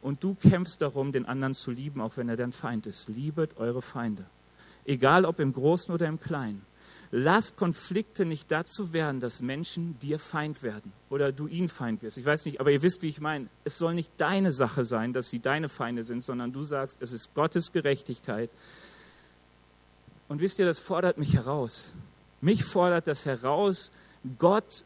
und 0.00 0.22
du 0.22 0.34
kämpfst 0.34 0.80
darum, 0.80 1.12
den 1.12 1.26
anderen 1.26 1.54
zu 1.54 1.70
lieben, 1.70 2.00
auch 2.00 2.16
wenn 2.16 2.28
er 2.28 2.36
dein 2.36 2.52
Feind 2.52 2.86
ist. 2.86 3.08
Liebet 3.08 3.56
eure 3.56 3.82
Feinde, 3.82 4.24
egal 4.84 5.24
ob 5.24 5.40
im 5.40 5.52
Großen 5.52 5.92
oder 5.92 6.06
im 6.06 6.20
Kleinen. 6.20 6.64
Lass 7.14 7.56
Konflikte 7.56 8.24
nicht 8.24 8.50
dazu 8.50 8.94
werden, 8.94 9.20
dass 9.20 9.42
Menschen 9.42 9.98
dir 9.98 10.18
Feind 10.18 10.62
werden 10.62 10.94
oder 11.10 11.30
du 11.30 11.46
ihnen 11.46 11.68
Feind 11.68 12.00
wirst. 12.00 12.16
Ich 12.16 12.24
weiß 12.24 12.46
nicht, 12.46 12.58
aber 12.58 12.72
ihr 12.72 12.80
wisst, 12.80 13.02
wie 13.02 13.08
ich 13.08 13.20
meine. 13.20 13.48
Es 13.64 13.76
soll 13.76 13.92
nicht 13.92 14.10
deine 14.16 14.50
Sache 14.50 14.86
sein, 14.86 15.12
dass 15.12 15.28
sie 15.28 15.38
deine 15.38 15.68
Feinde 15.68 16.04
sind, 16.04 16.24
sondern 16.24 16.54
du 16.54 16.64
sagst, 16.64 16.96
es 17.02 17.12
ist 17.12 17.34
Gottes 17.34 17.70
Gerechtigkeit. 17.72 18.48
Und 20.28 20.40
wisst 20.40 20.58
ihr, 20.58 20.64
das 20.64 20.78
fordert 20.78 21.18
mich 21.18 21.34
heraus. 21.34 21.92
Mich 22.40 22.64
fordert 22.64 23.06
das 23.06 23.26
heraus, 23.26 23.92
Gott 24.38 24.84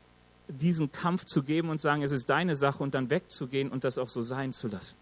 diesen 0.48 0.92
Kampf 0.92 1.24
zu 1.24 1.42
geben 1.42 1.70
und 1.70 1.80
sagen, 1.80 2.02
es 2.02 2.12
ist 2.12 2.30
deine 2.30 2.56
Sache 2.56 2.82
und 2.82 2.94
dann 2.94 3.10
wegzugehen 3.10 3.70
und 3.70 3.84
das 3.84 3.98
auch 3.98 4.08
so 4.08 4.20
sein 4.20 4.52
zu 4.52 4.68
lassen. 4.68 4.96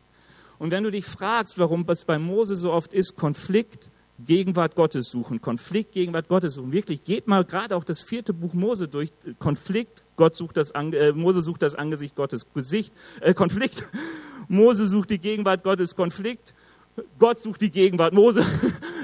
Und 0.59 0.71
wenn 0.71 0.85
du 0.85 0.91
dich 0.91 1.05
fragst, 1.05 1.59
warum 1.59 1.85
es 1.89 2.05
bei 2.05 2.19
Mose 2.19 2.57
so 2.57 2.73
oft 2.73 2.95
ist, 2.95 3.17
Konflikt, 3.17 3.91
Gegenwart 4.19 4.77
Gottes 4.77 5.11
suchen, 5.11 5.41
Konflikt, 5.41 5.93
Gegenwart 5.93 6.29
Gottes 6.29 6.55
suchen. 6.55 6.71
Wirklich, 6.73 7.03
geht 7.03 7.27
mal 7.27 7.45
gerade 7.45 7.75
auch 7.75 7.83
das 7.83 8.01
vierte 8.01 8.33
Buch 8.33 8.55
Mose 8.55 8.87
durch. 8.87 9.13
Konflikt, 9.41 10.05
Gott 10.17 10.37
sucht 10.37 10.57
das, 10.57 10.71
äh, 10.71 11.13
Mose 11.13 11.43
sucht 11.43 11.63
das 11.63 11.75
Angesicht 11.75 12.15
Gottes. 12.15 12.47
Gesicht, 12.55 12.95
äh, 13.21 13.35
Konflikt, 13.35 13.89
Mose 14.49 14.87
sucht 14.87 15.11
die 15.11 15.19
Gegenwart 15.19 15.65
Gottes. 15.65 15.97
Konflikt, 15.97 16.55
Gott 17.19 17.41
sucht 17.41 17.61
die 17.61 17.71
Gegenwart 17.71 18.13
Mose. 18.15 18.45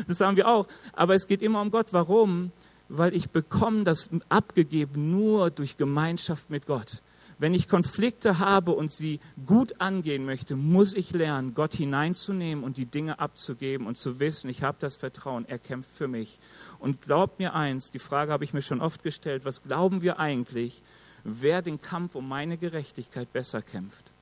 Das 0.07 0.19
haben 0.21 0.37
wir 0.37 0.49
auch. 0.49 0.67
Aber 0.95 1.15
es 1.15 1.27
geht 1.27 1.41
immer 1.41 1.61
um 1.61 1.71
Gott. 1.71 1.89
Warum? 1.93 2.51
Weil 2.91 3.15
ich 3.15 3.31
bekomme 3.31 3.85
das 3.85 4.11
abgegeben 4.29 5.11
nur 5.11 5.51
durch 5.51 5.77
Gemeinschaft 5.77 6.51
mit 6.51 6.67
Gott. 6.67 7.03
Wenn 7.39 7.55
ich 7.55 7.69
Konflikte 7.69 8.39
habe 8.39 8.73
und 8.73 8.91
sie 8.93 9.19
gut 9.47 9.81
angehen 9.81 10.27
möchte, 10.27 10.57
muss 10.57 10.93
ich 10.93 11.13
lernen, 11.13 11.55
Gott 11.55 11.73
hineinzunehmen 11.73 12.63
und 12.63 12.77
die 12.77 12.85
Dinge 12.85 13.19
abzugeben 13.19 13.87
und 13.87 13.97
zu 13.97 14.21
wissen, 14.21 14.51
ich 14.51 14.63
habe 14.63 14.77
das 14.79 14.97
Vertrauen, 14.97 15.47
er 15.49 15.59
kämpft 15.59 15.91
für 15.91 16.09
mich. 16.09 16.39
Und 16.81 17.01
glaubt 17.01 17.39
mir 17.39 17.55
eins, 17.55 17.91
die 17.91 17.99
Frage 17.99 18.33
habe 18.33 18.45
ich 18.45 18.53
mir 18.53 18.61
schon 18.61 18.83
oft 18.83 19.03
gestellt, 19.03 19.47
was 19.47 19.63
glauben 19.63 20.03
wir 20.03 20.19
eigentlich, 20.19 20.83
wer 21.25 21.63
den 21.63 21.81
Kampf 21.81 22.15
um 22.15 22.29
meine 22.29 22.59
Gerechtigkeit 22.59 23.33
besser 23.33 23.63
kämpft? 23.63 24.13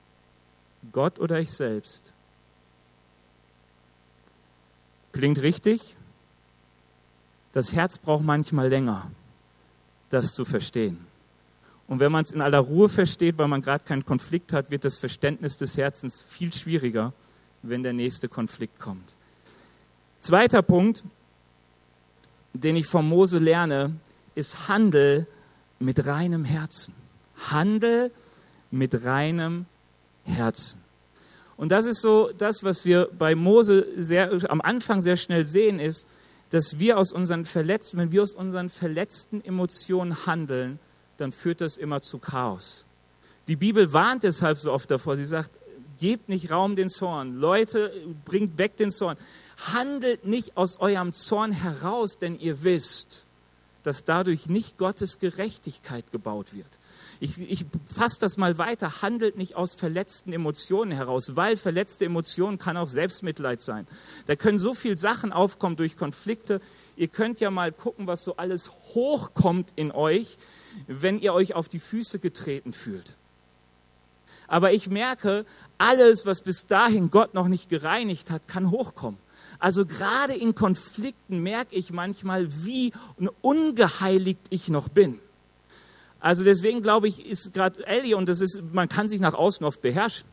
Gott 0.93 1.19
oder 1.19 1.39
ich 1.39 1.51
selbst? 1.51 2.13
Klingt 5.11 5.41
richtig? 5.41 5.97
Das 7.51 7.73
Herz 7.73 7.97
braucht 7.97 8.23
manchmal 8.23 8.69
länger, 8.69 9.09
das 10.09 10.33
zu 10.33 10.45
verstehen. 10.45 11.05
Und 11.87 11.99
wenn 11.99 12.11
man 12.11 12.21
es 12.21 12.31
in 12.31 12.41
aller 12.41 12.59
Ruhe 12.59 12.87
versteht, 12.87 13.37
weil 13.39 13.47
man 13.47 13.61
gerade 13.61 13.83
keinen 13.83 14.05
Konflikt 14.05 14.53
hat, 14.53 14.69
wird 14.69 14.85
das 14.85 14.97
Verständnis 14.97 15.57
des 15.57 15.75
Herzens 15.75 16.21
viel 16.21 16.53
schwieriger, 16.53 17.13
wenn 17.63 17.81
der 17.81 17.93
nächste 17.93 18.29
Konflikt 18.29 18.79
kommt. 18.79 19.13
Zweiter 20.19 20.61
Punkt, 20.61 21.03
den 22.53 22.75
ich 22.75 22.85
von 22.85 23.07
Mose 23.07 23.39
lerne, 23.39 23.93
ist 24.35 24.67
Handel 24.67 25.25
mit 25.79 26.05
reinem 26.05 26.45
Herzen. 26.45 26.93
Handel 27.49 28.11
mit 28.69 29.03
reinem 29.05 29.65
Herzen. 30.25 30.79
Und 31.57 31.69
das 31.69 31.85
ist 31.85 32.01
so 32.01 32.29
das, 32.37 32.63
was 32.63 32.85
wir 32.85 33.09
bei 33.17 33.33
Mose 33.33 33.87
sehr, 33.97 34.31
am 34.49 34.61
Anfang 34.61 35.01
sehr 35.01 35.17
schnell 35.17 35.45
sehen, 35.45 35.79
ist, 35.79 36.05
dass 36.49 36.79
wir 36.79 36.97
aus 36.97 37.13
unseren 37.13 37.45
verletzten, 37.45 37.97
wenn 37.97 38.11
wir 38.11 38.23
aus 38.23 38.33
unseren 38.33 38.69
verletzten 38.69 39.43
Emotionen 39.43 40.25
handeln, 40.25 40.79
dann 41.17 41.31
führt 41.31 41.61
das 41.61 41.77
immer 41.77 42.01
zu 42.01 42.17
Chaos. 42.17 42.85
Die 43.47 43.55
Bibel 43.55 43.93
warnt 43.93 44.23
deshalb 44.23 44.57
so 44.57 44.71
oft 44.71 44.89
davor. 44.89 45.17
Sie 45.17 45.25
sagt, 45.25 45.51
gebt 45.99 46.29
nicht 46.29 46.51
Raum 46.51 46.75
den 46.75 46.89
Zorn. 46.89 47.35
Leute, 47.35 47.91
bringt 48.25 48.57
weg 48.57 48.77
den 48.77 48.91
Zorn. 48.91 49.17
Handelt 49.73 50.25
nicht 50.25 50.55
aus 50.55 50.79
eurem 50.79 51.13
Zorn 51.13 51.51
heraus, 51.51 52.17
denn 52.17 52.39
ihr 52.39 52.63
wisst, 52.63 53.25
dass 53.83 54.05
dadurch 54.05 54.47
nicht 54.47 54.77
Gottes 54.77 55.19
Gerechtigkeit 55.19 56.11
gebaut 56.11 56.53
wird. 56.53 56.67
Ich, 57.21 57.37
ich 57.39 57.65
fasse 57.93 58.19
das 58.21 58.37
mal 58.37 58.57
weiter. 58.57 59.01
Handelt 59.01 59.37
nicht 59.37 59.55
aus 59.55 59.73
verletzten 59.73 60.31
Emotionen 60.31 60.91
heraus, 60.91 61.35
weil 61.35 61.57
verletzte 61.57 62.05
Emotionen 62.05 62.57
kann 62.57 62.77
auch 62.77 62.87
Selbstmitleid 62.87 63.61
sein. 63.61 63.87
Da 64.25 64.35
können 64.35 64.57
so 64.57 64.73
viele 64.73 64.97
Sachen 64.97 65.33
aufkommen 65.33 65.75
durch 65.75 65.97
Konflikte. 65.97 66.61
Ihr 66.95 67.09
könnt 67.09 67.41
ja 67.41 67.51
mal 67.51 67.73
gucken, 67.73 68.07
was 68.07 68.23
so 68.23 68.37
alles 68.37 68.71
hochkommt 68.93 69.73
in 69.75 69.91
euch, 69.91 70.37
wenn 70.87 71.19
ihr 71.19 71.33
euch 71.33 71.55
auf 71.55 71.67
die 71.67 71.79
Füße 71.79 72.19
getreten 72.19 72.71
fühlt. 72.71 73.17
Aber 74.47 74.73
ich 74.73 74.89
merke, 74.89 75.45
alles, 75.77 76.25
was 76.25 76.41
bis 76.41 76.67
dahin 76.67 77.11
Gott 77.11 77.33
noch 77.33 77.47
nicht 77.47 77.69
gereinigt 77.69 78.31
hat, 78.31 78.47
kann 78.47 78.71
hochkommen. 78.71 79.19
Also 79.59 79.85
gerade 79.85 80.33
in 80.33 80.55
Konflikten 80.55 81.39
merke 81.39 81.75
ich 81.75 81.91
manchmal, 81.91 82.47
wie 82.65 82.93
ungeheiligt 83.41 84.39
ich 84.49 84.69
noch 84.69 84.87
bin. 84.87 85.19
Also 86.19 86.43
deswegen 86.43 86.81
glaube 86.81 87.07
ich, 87.07 87.25
ist 87.25 87.53
gerade 87.53 87.85
Ellie, 87.87 88.15
und 88.15 88.27
das 88.27 88.41
ist, 88.41 88.61
man 88.73 88.89
kann 88.89 89.07
sich 89.07 89.21
nach 89.21 89.33
außen 89.33 89.65
oft 89.65 89.81
beherrschen, 89.81 90.27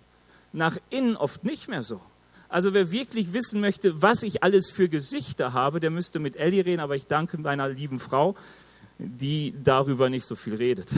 nach 0.53 0.77
innen 0.91 1.17
oft 1.17 1.45
nicht 1.45 1.69
mehr 1.69 1.83
so. 1.83 2.01
Also 2.49 2.75
wer 2.75 2.91
wirklich 2.91 3.33
wissen 3.33 3.61
möchte, 3.61 4.03
was 4.03 4.23
ich 4.23 4.43
alles 4.43 4.71
für 4.71 4.89
Gesichter 4.89 5.53
habe, 5.53 5.81
der 5.81 5.91
müsste 5.91 6.19
mit 6.19 6.37
Ellie 6.37 6.65
reden, 6.65 6.81
aber 6.81 6.97
ich 6.97 7.07
danke 7.07 7.39
meiner 7.39 7.69
lieben 7.69 7.99
Frau, 7.99 8.37
die 8.99 9.55
darüber 9.63 10.09
nicht 10.09 10.25
so 10.25 10.37
viel 10.37 10.55
redet. 10.55 10.91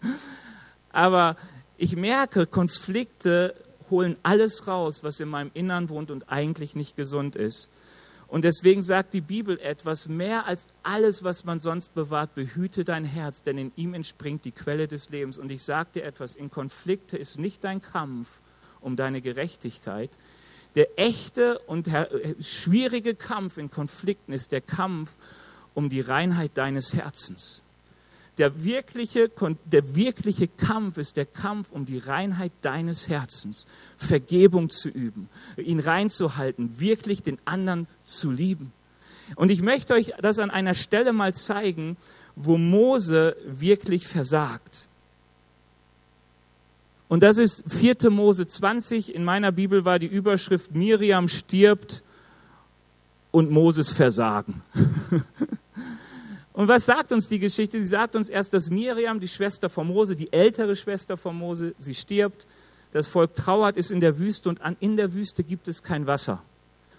aber 0.92 1.36
ich 1.76 1.96
merke, 1.96 2.46
Konflikte 2.46 3.54
holen 3.90 4.16
alles 4.22 4.66
raus, 4.66 5.04
was 5.04 5.20
in 5.20 5.28
meinem 5.28 5.50
Innern 5.54 5.88
wohnt 5.88 6.10
und 6.10 6.28
eigentlich 6.28 6.74
nicht 6.74 6.96
gesund 6.96 7.36
ist. 7.36 7.70
Und 8.28 8.44
deswegen 8.44 8.82
sagt 8.82 9.14
die 9.14 9.20
Bibel 9.20 9.58
etwas 9.60 10.08
mehr 10.08 10.46
als 10.46 10.66
alles, 10.82 11.22
was 11.22 11.44
man 11.44 11.60
sonst 11.60 11.94
bewahrt, 11.94 12.34
behüte 12.34 12.84
dein 12.84 13.04
Herz, 13.04 13.42
denn 13.42 13.56
in 13.56 13.72
ihm 13.76 13.94
entspringt 13.94 14.44
die 14.44 14.52
Quelle 14.52 14.88
des 14.88 15.10
Lebens. 15.10 15.38
Und 15.38 15.52
ich 15.52 15.62
sage 15.62 15.90
dir 15.94 16.04
etwas, 16.04 16.34
in 16.34 16.50
Konflikte 16.50 17.16
ist 17.16 17.38
nicht 17.38 17.62
dein 17.62 17.80
Kampf 17.80 18.40
um 18.80 18.96
deine 18.96 19.20
Gerechtigkeit. 19.20 20.18
Der 20.74 20.98
echte 20.98 21.60
und 21.60 21.88
schwierige 22.40 23.14
Kampf 23.14 23.58
in 23.58 23.70
Konflikten 23.70 24.32
ist 24.32 24.52
der 24.52 24.60
Kampf 24.60 25.16
um 25.72 25.88
die 25.88 26.00
Reinheit 26.00 26.58
deines 26.58 26.94
Herzens. 26.94 27.62
Der 28.38 28.64
wirkliche, 28.64 29.30
der 29.64 29.94
wirkliche 29.94 30.46
Kampf 30.46 30.98
ist 30.98 31.16
der 31.16 31.24
Kampf 31.24 31.72
um 31.72 31.86
die 31.86 31.98
Reinheit 31.98 32.52
deines 32.60 33.08
Herzens, 33.08 33.66
Vergebung 33.96 34.68
zu 34.68 34.90
üben, 34.90 35.28
ihn 35.56 35.80
reinzuhalten, 35.80 36.78
wirklich 36.78 37.22
den 37.22 37.38
anderen 37.46 37.86
zu 38.02 38.30
lieben. 38.30 38.72
Und 39.36 39.50
ich 39.50 39.62
möchte 39.62 39.94
euch 39.94 40.12
das 40.20 40.38
an 40.38 40.50
einer 40.50 40.74
Stelle 40.74 41.12
mal 41.12 41.34
zeigen, 41.34 41.96
wo 42.36 42.58
Mose 42.58 43.36
wirklich 43.46 44.06
versagt. 44.06 44.88
Und 47.08 47.22
das 47.22 47.38
ist 47.38 47.64
4. 47.68 48.10
Mose 48.10 48.46
20. 48.46 49.14
In 49.14 49.24
meiner 49.24 49.52
Bibel 49.52 49.84
war 49.84 49.98
die 49.98 50.06
Überschrift 50.06 50.74
Miriam 50.74 51.28
stirbt 51.28 52.02
und 53.30 53.50
Moses 53.50 53.90
Versagen. 53.90 54.62
Und 56.56 56.68
was 56.68 56.86
sagt 56.86 57.12
uns 57.12 57.28
die 57.28 57.38
Geschichte? 57.38 57.78
Sie 57.78 57.84
sagt 57.84 58.16
uns 58.16 58.30
erst, 58.30 58.54
dass 58.54 58.70
Miriam, 58.70 59.20
die 59.20 59.28
Schwester 59.28 59.68
von 59.68 59.88
Mose, 59.88 60.16
die 60.16 60.32
ältere 60.32 60.74
Schwester 60.74 61.18
von 61.18 61.36
Mose, 61.36 61.74
sie 61.76 61.94
stirbt. 61.94 62.46
Das 62.92 63.08
Volk 63.08 63.34
trauert, 63.34 63.76
ist 63.76 63.92
in 63.92 64.00
der 64.00 64.18
Wüste 64.18 64.48
und 64.48 64.60
in 64.80 64.96
der 64.96 65.12
Wüste 65.12 65.44
gibt 65.44 65.68
es 65.68 65.82
kein 65.82 66.06
Wasser. 66.06 66.42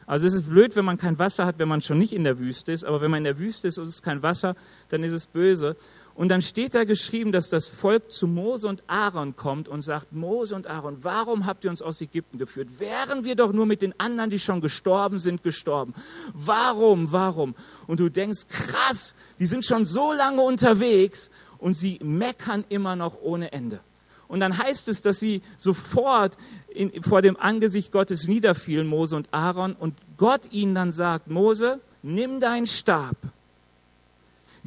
Also 0.05 0.27
es 0.27 0.35
ist 0.35 0.47
blöd, 0.47 0.75
wenn 0.75 0.85
man 0.85 0.99
kein 0.99 1.17
Wasser 1.17 1.47
hat, 1.47 1.57
wenn 1.57 1.67
man 1.67 1.81
schon 1.81 1.97
nicht 1.97 2.13
in 2.13 2.23
der 2.23 2.37
Wüste 2.37 2.71
ist, 2.71 2.85
aber 2.85 3.01
wenn 3.01 3.09
man 3.09 3.17
in 3.17 3.23
der 3.23 3.39
Wüste 3.39 3.67
ist 3.67 3.79
und 3.79 3.87
es 3.87 3.95
ist 3.95 4.03
kein 4.03 4.21
Wasser, 4.21 4.55
dann 4.89 5.03
ist 5.03 5.11
es 5.11 5.25
böse. 5.25 5.75
Und 6.17 6.29
dann 6.29 6.41
steht 6.41 6.73
da 6.73 6.83
geschrieben, 6.83 7.31
dass 7.31 7.47
das 7.47 7.67
Volk 7.67 8.11
zu 8.11 8.25
Mose 8.25 8.67
und 8.67 8.83
Aaron 8.87 9.35
kommt 9.35 9.69
und 9.69 9.81
sagt, 9.81 10.13
Mose 10.13 10.55
und 10.55 10.65
Aaron, 10.65 11.03
warum 11.03 11.45
habt 11.45 11.63
ihr 11.63 11.69
uns 11.69 11.83
aus 11.83 12.01
Ägypten 12.01 12.39
geführt? 12.39 12.79
Wären 12.79 13.23
wir 13.23 13.35
doch 13.35 13.53
nur 13.53 13.67
mit 13.67 13.83
den 13.83 13.93
anderen, 13.99 14.31
die 14.31 14.39
schon 14.39 14.59
gestorben 14.59 15.19
sind, 15.19 15.43
gestorben. 15.43 15.93
Warum, 16.33 17.11
warum? 17.11 17.53
Und 17.85 17.99
du 17.99 18.09
denkst, 18.09 18.47
krass, 18.49 19.13
die 19.37 19.45
sind 19.45 19.63
schon 19.63 19.85
so 19.85 20.11
lange 20.11 20.41
unterwegs 20.41 21.29
und 21.59 21.75
sie 21.75 21.99
meckern 22.01 22.65
immer 22.67 22.95
noch 22.95 23.21
ohne 23.21 23.51
Ende. 23.51 23.79
Und 24.27 24.39
dann 24.39 24.57
heißt 24.57 24.87
es, 24.87 25.03
dass 25.03 25.19
sie 25.19 25.43
sofort 25.55 26.35
in, 26.69 27.03
vor 27.03 27.21
dem 27.21 27.37
Angesicht 27.37 27.91
Gottes 27.91 28.27
niederfielen, 28.27 28.87
Mose 28.87 29.15
und 29.15 29.31
Aaron, 29.35 29.73
und 29.73 29.93
Gott 30.17 30.51
ihnen 30.51 30.73
dann 30.73 30.91
sagt, 30.91 31.27
Mose, 31.27 31.79
nimm 32.01 32.39
deinen 32.39 32.65
Stab 32.65 33.17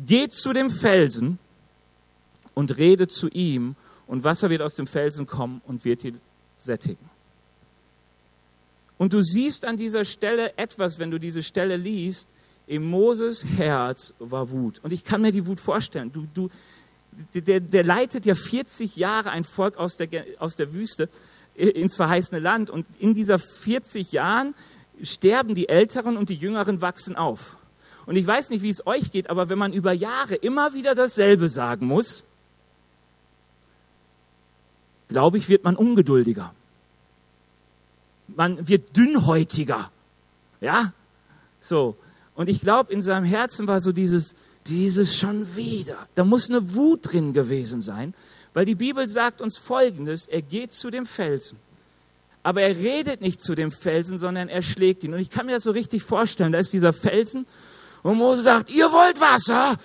geht 0.06 0.32
zu 0.32 0.52
dem 0.52 0.70
Felsen 0.70 1.38
und 2.54 2.76
rede 2.78 3.08
zu 3.08 3.28
ihm 3.28 3.76
und 4.06 4.24
Wasser 4.24 4.50
wird 4.50 4.62
aus 4.62 4.74
dem 4.74 4.86
Felsen 4.86 5.26
kommen 5.26 5.60
und 5.66 5.84
wird 5.84 6.04
ihn 6.04 6.20
sättigen. 6.56 7.08
Und 8.98 9.12
du 9.12 9.22
siehst 9.22 9.64
an 9.64 9.76
dieser 9.76 10.04
Stelle 10.04 10.58
etwas, 10.58 10.98
wenn 10.98 11.10
du 11.10 11.18
diese 11.18 11.42
Stelle 11.42 11.76
liest, 11.76 12.28
in 12.66 12.84
Moses 12.84 13.44
Herz 13.44 14.14
war 14.18 14.50
Wut. 14.50 14.78
Und 14.82 14.92
ich 14.92 15.04
kann 15.04 15.22
mir 15.22 15.32
die 15.32 15.46
Wut 15.46 15.58
vorstellen. 15.58 16.12
Du, 16.12 16.26
du, 16.34 16.50
der, 17.34 17.60
der 17.60 17.82
leitet 17.82 18.26
ja 18.26 18.34
40 18.34 18.96
Jahre 18.96 19.30
ein 19.30 19.44
Volk 19.44 19.76
aus 19.76 19.96
der, 19.96 20.08
aus 20.38 20.54
der 20.54 20.72
Wüste 20.72 21.08
ins 21.54 21.96
verheißene 21.96 22.40
Land. 22.40 22.68
Und 22.70 22.86
in 22.98 23.14
dieser 23.14 23.38
40 23.38 24.12
Jahren 24.12 24.54
sterben 25.02 25.54
die 25.54 25.68
Älteren 25.68 26.16
und 26.16 26.28
die 26.28 26.34
Jüngeren 26.34 26.80
wachsen 26.80 27.16
auf. 27.16 27.56
Und 28.06 28.16
ich 28.16 28.26
weiß 28.26 28.50
nicht, 28.50 28.62
wie 28.62 28.70
es 28.70 28.86
euch 28.86 29.10
geht, 29.10 29.30
aber 29.30 29.48
wenn 29.48 29.58
man 29.58 29.72
über 29.72 29.92
Jahre 29.92 30.34
immer 30.34 30.74
wieder 30.74 30.94
dasselbe 30.94 31.48
sagen 31.48 31.86
muss, 31.86 32.24
glaube 35.08 35.38
ich, 35.38 35.48
wird 35.48 35.64
man 35.64 35.76
ungeduldiger. 35.76 36.54
Man 38.28 38.66
wird 38.68 38.96
dünnhäutiger. 38.96 39.90
Ja? 40.60 40.92
So. 41.58 41.96
Und 42.34 42.48
ich 42.48 42.60
glaube, 42.60 42.92
in 42.92 43.02
seinem 43.02 43.24
Herzen 43.24 43.68
war 43.68 43.80
so 43.80 43.92
dieses, 43.92 44.34
dieses 44.66 45.16
schon 45.16 45.56
wieder. 45.56 45.96
Da 46.14 46.24
muss 46.24 46.48
eine 46.48 46.74
Wut 46.74 47.12
drin 47.12 47.32
gewesen 47.32 47.82
sein, 47.82 48.14
weil 48.54 48.64
die 48.64 48.74
Bibel 48.74 49.08
sagt 49.08 49.42
uns 49.42 49.58
Folgendes, 49.58 50.26
er 50.26 50.42
geht 50.42 50.72
zu 50.72 50.90
dem 50.90 51.06
Felsen. 51.06 51.58
Aber 52.42 52.62
er 52.62 52.74
redet 52.74 53.20
nicht 53.20 53.42
zu 53.42 53.54
dem 53.54 53.70
Felsen, 53.70 54.18
sondern 54.18 54.48
er 54.48 54.62
schlägt 54.62 55.04
ihn. 55.04 55.12
Und 55.12 55.20
ich 55.20 55.30
kann 55.30 55.46
mir 55.46 55.52
das 55.52 55.64
so 55.64 55.72
richtig 55.72 56.02
vorstellen, 56.02 56.52
da 56.52 56.58
ist 56.58 56.72
dieser 56.72 56.92
Felsen 56.92 57.46
und 58.02 58.18
Mose 58.18 58.42
sagt, 58.42 58.70
ihr 58.70 58.90
wollt 58.90 59.20
Wasser? 59.20 59.76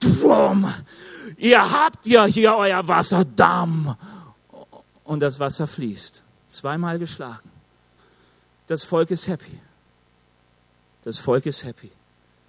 Drum. 0.00 0.72
Ihr 1.36 1.60
habt 1.60 2.06
ja 2.06 2.24
hier 2.24 2.54
euer 2.56 2.86
Wasserdamm. 2.86 3.96
Und 5.04 5.20
das 5.20 5.38
Wasser 5.38 5.66
fließt. 5.66 6.22
Zweimal 6.48 6.98
geschlagen. 6.98 7.50
Das 8.66 8.84
Volk 8.84 9.10
ist 9.10 9.28
happy. 9.28 9.60
Das 11.02 11.18
Volk 11.18 11.46
ist 11.46 11.64
happy. 11.64 11.90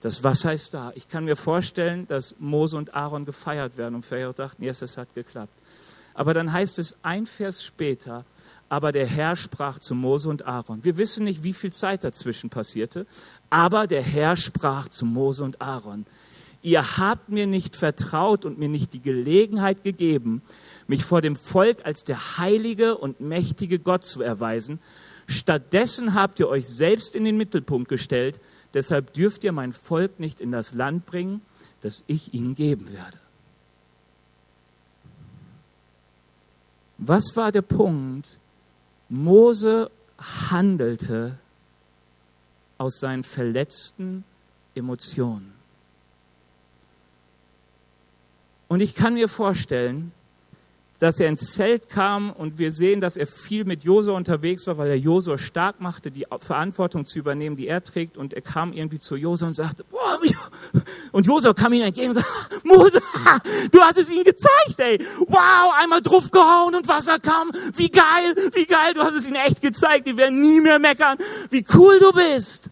Das 0.02 0.24
Wasser 0.24 0.54
ist 0.54 0.74
da. 0.74 0.92
Ich 0.96 1.08
kann 1.08 1.26
mir 1.26 1.36
vorstellen, 1.36 2.08
dass 2.08 2.36
Mose 2.38 2.78
und 2.78 2.94
Aaron 2.94 3.26
gefeiert 3.26 3.78
werden 3.78 3.96
und 3.96 4.06
vielleicht 4.06 4.38
dachten, 4.38 4.64
yes, 4.64 4.82
es 4.82 4.98
hat 4.98 5.14
geklappt. 5.16 5.54
Aber 6.14 6.34
dann 6.34 6.52
heißt 6.52 6.80
es 6.80 6.96
ein 7.02 7.26
Vers 7.26 7.64
später, 7.64 8.26
aber 8.70 8.92
der 8.92 9.06
Herr 9.06 9.36
sprach 9.36 9.80
zu 9.80 9.96
Mose 9.96 10.30
und 10.30 10.48
Aaron. 10.48 10.84
Wir 10.84 10.98
wissen 10.98 11.26
nicht, 11.26 11.44
wie 11.44 11.54
viel 11.54 11.72
Zeit 11.72 12.04
dazwischen 12.04 12.50
passierte, 12.50 13.06
aber 13.50 13.88
der 13.88 14.02
Herr 14.02 14.36
sprach 14.36 14.90
zu 14.90 15.06
Mose 15.06 15.44
und 15.44 15.62
Aaron. 15.62 16.06
Ihr 16.64 16.98
habt 16.98 17.30
mir 17.30 17.46
nicht 17.46 17.76
vertraut 17.76 18.46
und 18.46 18.58
mir 18.58 18.70
nicht 18.70 18.94
die 18.94 19.02
Gelegenheit 19.02 19.84
gegeben, 19.84 20.42
mich 20.88 21.04
vor 21.04 21.22
dem 21.22 21.36
Volk 21.36 21.86
als 21.86 22.06
der 22.06 22.38
heilige 22.38 22.98
und 22.98 23.20
mächtige 23.20 23.80
Gott 23.80 24.06
zu 24.06 24.22
erweisen. 24.22 24.80
Stattdessen 25.28 26.14
habt 26.14 26.40
ihr 26.40 26.48
euch 26.48 26.68
selbst 26.68 27.16
in 27.16 27.26
den 27.26 27.38
Mittelpunkt 27.38 27.90
gestellt. 27.90 28.40
Deshalb 28.74 29.14
dürft 29.14 29.44
ihr 29.44 29.52
mein 29.52 29.74
Volk 29.74 30.20
nicht 30.20 30.42
in 30.42 30.52
das 30.52 30.74
Land 30.74 31.06
bringen, 31.06 31.42
das 31.82 32.04
ich 32.08 32.34
ihnen 32.34 32.56
geben 32.56 32.92
werde. 32.92 33.20
Was 37.06 37.36
war 37.36 37.52
der 37.52 37.64
Punkt, 37.64 38.40
Mose 39.10 39.92
handelte 40.50 41.38
aus 42.78 43.00
seinen 43.00 43.24
verletzten 43.24 44.24
Emotionen. 44.74 45.54
Und 48.70 48.80
ich 48.80 48.96
kann 48.96 49.16
mir 49.16 49.28
vorstellen, 49.28 50.14
dass 51.00 51.20
er 51.20 51.28
ins 51.28 51.54
Zelt 51.54 51.90
kam 51.90 52.32
und 52.32 52.60
wir 52.60 52.72
sehen, 52.72 53.02
dass 53.02 53.18
er 53.18 53.28
viel 53.28 53.66
mit 53.66 53.84
Josua 53.84 54.16
unterwegs 54.16 54.68
war, 54.68 54.78
weil 54.78 54.90
er 54.90 54.98
Josua 54.98 55.38
stark 55.38 55.82
machte, 55.82 56.12
die 56.12 56.26
Verantwortung 56.40 57.06
zu 57.06 57.20
übernehmen, 57.20 57.56
die 57.58 57.68
er 57.68 57.84
trägt. 57.84 58.16
Und 58.16 58.34
er 58.34 58.42
kam 58.42 58.72
irgendwie 58.72 59.00
zu 59.00 59.16
Josua 59.16 59.48
und 59.48 59.54
sagte, 59.54 59.84
boah, 59.90 60.20
und 61.12 61.26
Josua 61.26 61.54
kam 61.54 61.74
ihm 61.74 61.82
entgegen 61.82 62.10
und 62.10 62.14
sagte, 62.14 62.32
Mose, 62.64 63.02
du 63.72 63.80
hast 63.82 63.98
es 63.98 64.10
ihnen 64.10 64.24
gezeigt, 64.24 64.80
ey. 64.80 65.00
Wow, 65.28 65.74
einmal 65.82 66.02
draufgehauen 66.02 66.76
und 66.76 66.88
Wasser 66.88 67.20
kam. 67.20 67.52
Wie 67.76 67.90
geil, 67.90 68.36
wie 68.54 68.66
geil, 68.66 68.94
du 68.94 69.02
hast 69.02 69.16
es 69.16 69.28
ihnen 69.28 69.36
echt 69.36 69.62
gezeigt. 69.62 70.08
Die 70.08 70.16
werden 70.16 70.42
nie 70.42 70.62
mehr 70.62 70.80
meckern. 70.80 71.18
Wie 71.50 71.66
cool 71.74 72.00
du 72.00 72.14
bist. 72.14 72.70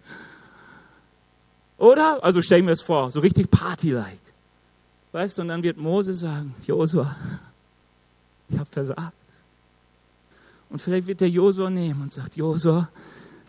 Oder? 1.77 2.23
Also 2.23 2.41
stell 2.41 2.62
mir 2.62 2.69
das 2.69 2.81
vor, 2.81 3.12
so 3.12 3.19
richtig 3.19 3.49
Party-like. 3.49 4.21
Weißt 5.12 5.38
du, 5.38 5.41
und 5.41 5.49
dann 5.49 5.63
wird 5.63 5.77
Mose 5.77 6.13
sagen, 6.13 6.55
Josua, 6.65 7.15
ich 8.51 8.59
habe 8.59 8.69
versagt. 8.69 9.13
Und 10.69 10.81
vielleicht 10.81 11.07
wird 11.07 11.21
der 11.21 11.29
Josua 11.29 11.69
nehmen 11.69 12.03
und 12.03 12.13
sagt, 12.13 12.35
Josua, 12.35 12.89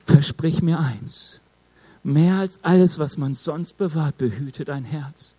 versprich 0.07 0.63
mir 0.63 0.81
eins. 0.81 1.41
Mehr 2.03 2.37
als 2.37 2.63
alles, 2.65 2.99
was 2.99 3.17
man 3.17 3.35
sonst 3.35 3.77
bewahrt, 3.77 4.19
behüte 4.19 4.65
dein 4.65 4.85
Herz. 4.85 5.37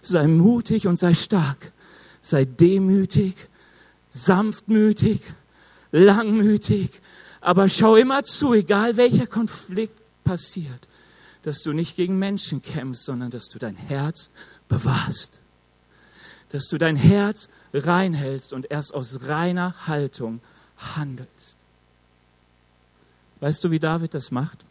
Sei 0.00 0.26
mutig 0.26 0.86
und 0.86 0.98
sei 0.98 1.12
stark. 1.12 1.72
Sei 2.20 2.44
demütig, 2.44 3.34
sanftmütig, 4.08 5.20
langmütig. 5.92 6.90
Aber 7.40 7.68
schau 7.68 7.96
immer 7.96 8.24
zu, 8.24 8.54
egal 8.54 8.96
welcher 8.96 9.26
Konflikt 9.26 10.00
passiert, 10.24 10.88
dass 11.42 11.62
du 11.62 11.72
nicht 11.72 11.96
gegen 11.96 12.18
Menschen 12.18 12.62
kämpfst, 12.62 13.04
sondern 13.04 13.30
dass 13.30 13.48
du 13.48 13.58
dein 13.58 13.76
Herz 13.76 14.30
bewahrst 14.68 15.40
dass 16.50 16.68
du 16.68 16.78
dein 16.78 16.96
Herz 16.96 17.48
reinhältst 17.74 18.52
und 18.52 18.70
erst 18.70 18.94
aus 18.94 19.26
reiner 19.26 19.86
Haltung 19.86 20.40
handelst. 20.96 21.56
Weißt 23.40 23.62
du, 23.62 23.70
wie 23.70 23.78
David 23.78 24.14
das 24.14 24.30
macht? 24.30 24.64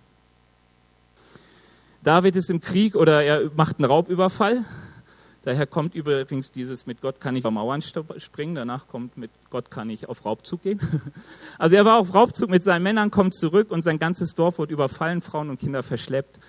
David 2.04 2.36
ist 2.36 2.50
im 2.50 2.62
Krieg 2.62 2.96
oder 2.96 3.24
er 3.24 3.52
macht 3.56 3.80
einen 3.80 3.86
Raubüberfall. 3.86 4.64
Daher 5.44 5.66
kommt 5.66 5.96
übrigens 5.96 6.52
dieses 6.52 6.86
mit 6.86 7.02
Gott 7.02 7.22
kann 7.22 7.36
ich 7.38 7.46
auf 7.46 7.52
Mauern 7.52 7.82
springen, 7.82 8.56
danach 8.56 8.88
kommt 8.88 9.18
mit 9.18 9.32
Gott 9.50 9.72
kann 9.72 9.90
ich 9.90 10.10
auf 10.10 10.26
Raubzug 10.26 10.64
gehen. 10.64 10.80
Also 11.58 11.76
er 11.76 11.86
war 11.86 11.98
auf 11.98 12.14
Raubzug 12.14 12.50
mit 12.50 12.64
seinen 12.64 12.84
Männern, 12.84 13.12
kommt 13.12 13.34
zurück 13.34 13.72
und 13.72 13.82
sein 13.82 13.98
ganzes 13.98 14.36
Dorf 14.36 14.60
wird 14.60 14.72
überfallen, 14.72 15.22
Frauen 15.22 15.50
und 15.50 15.60
Kinder 15.60 15.84
verschleppt. 15.84 16.40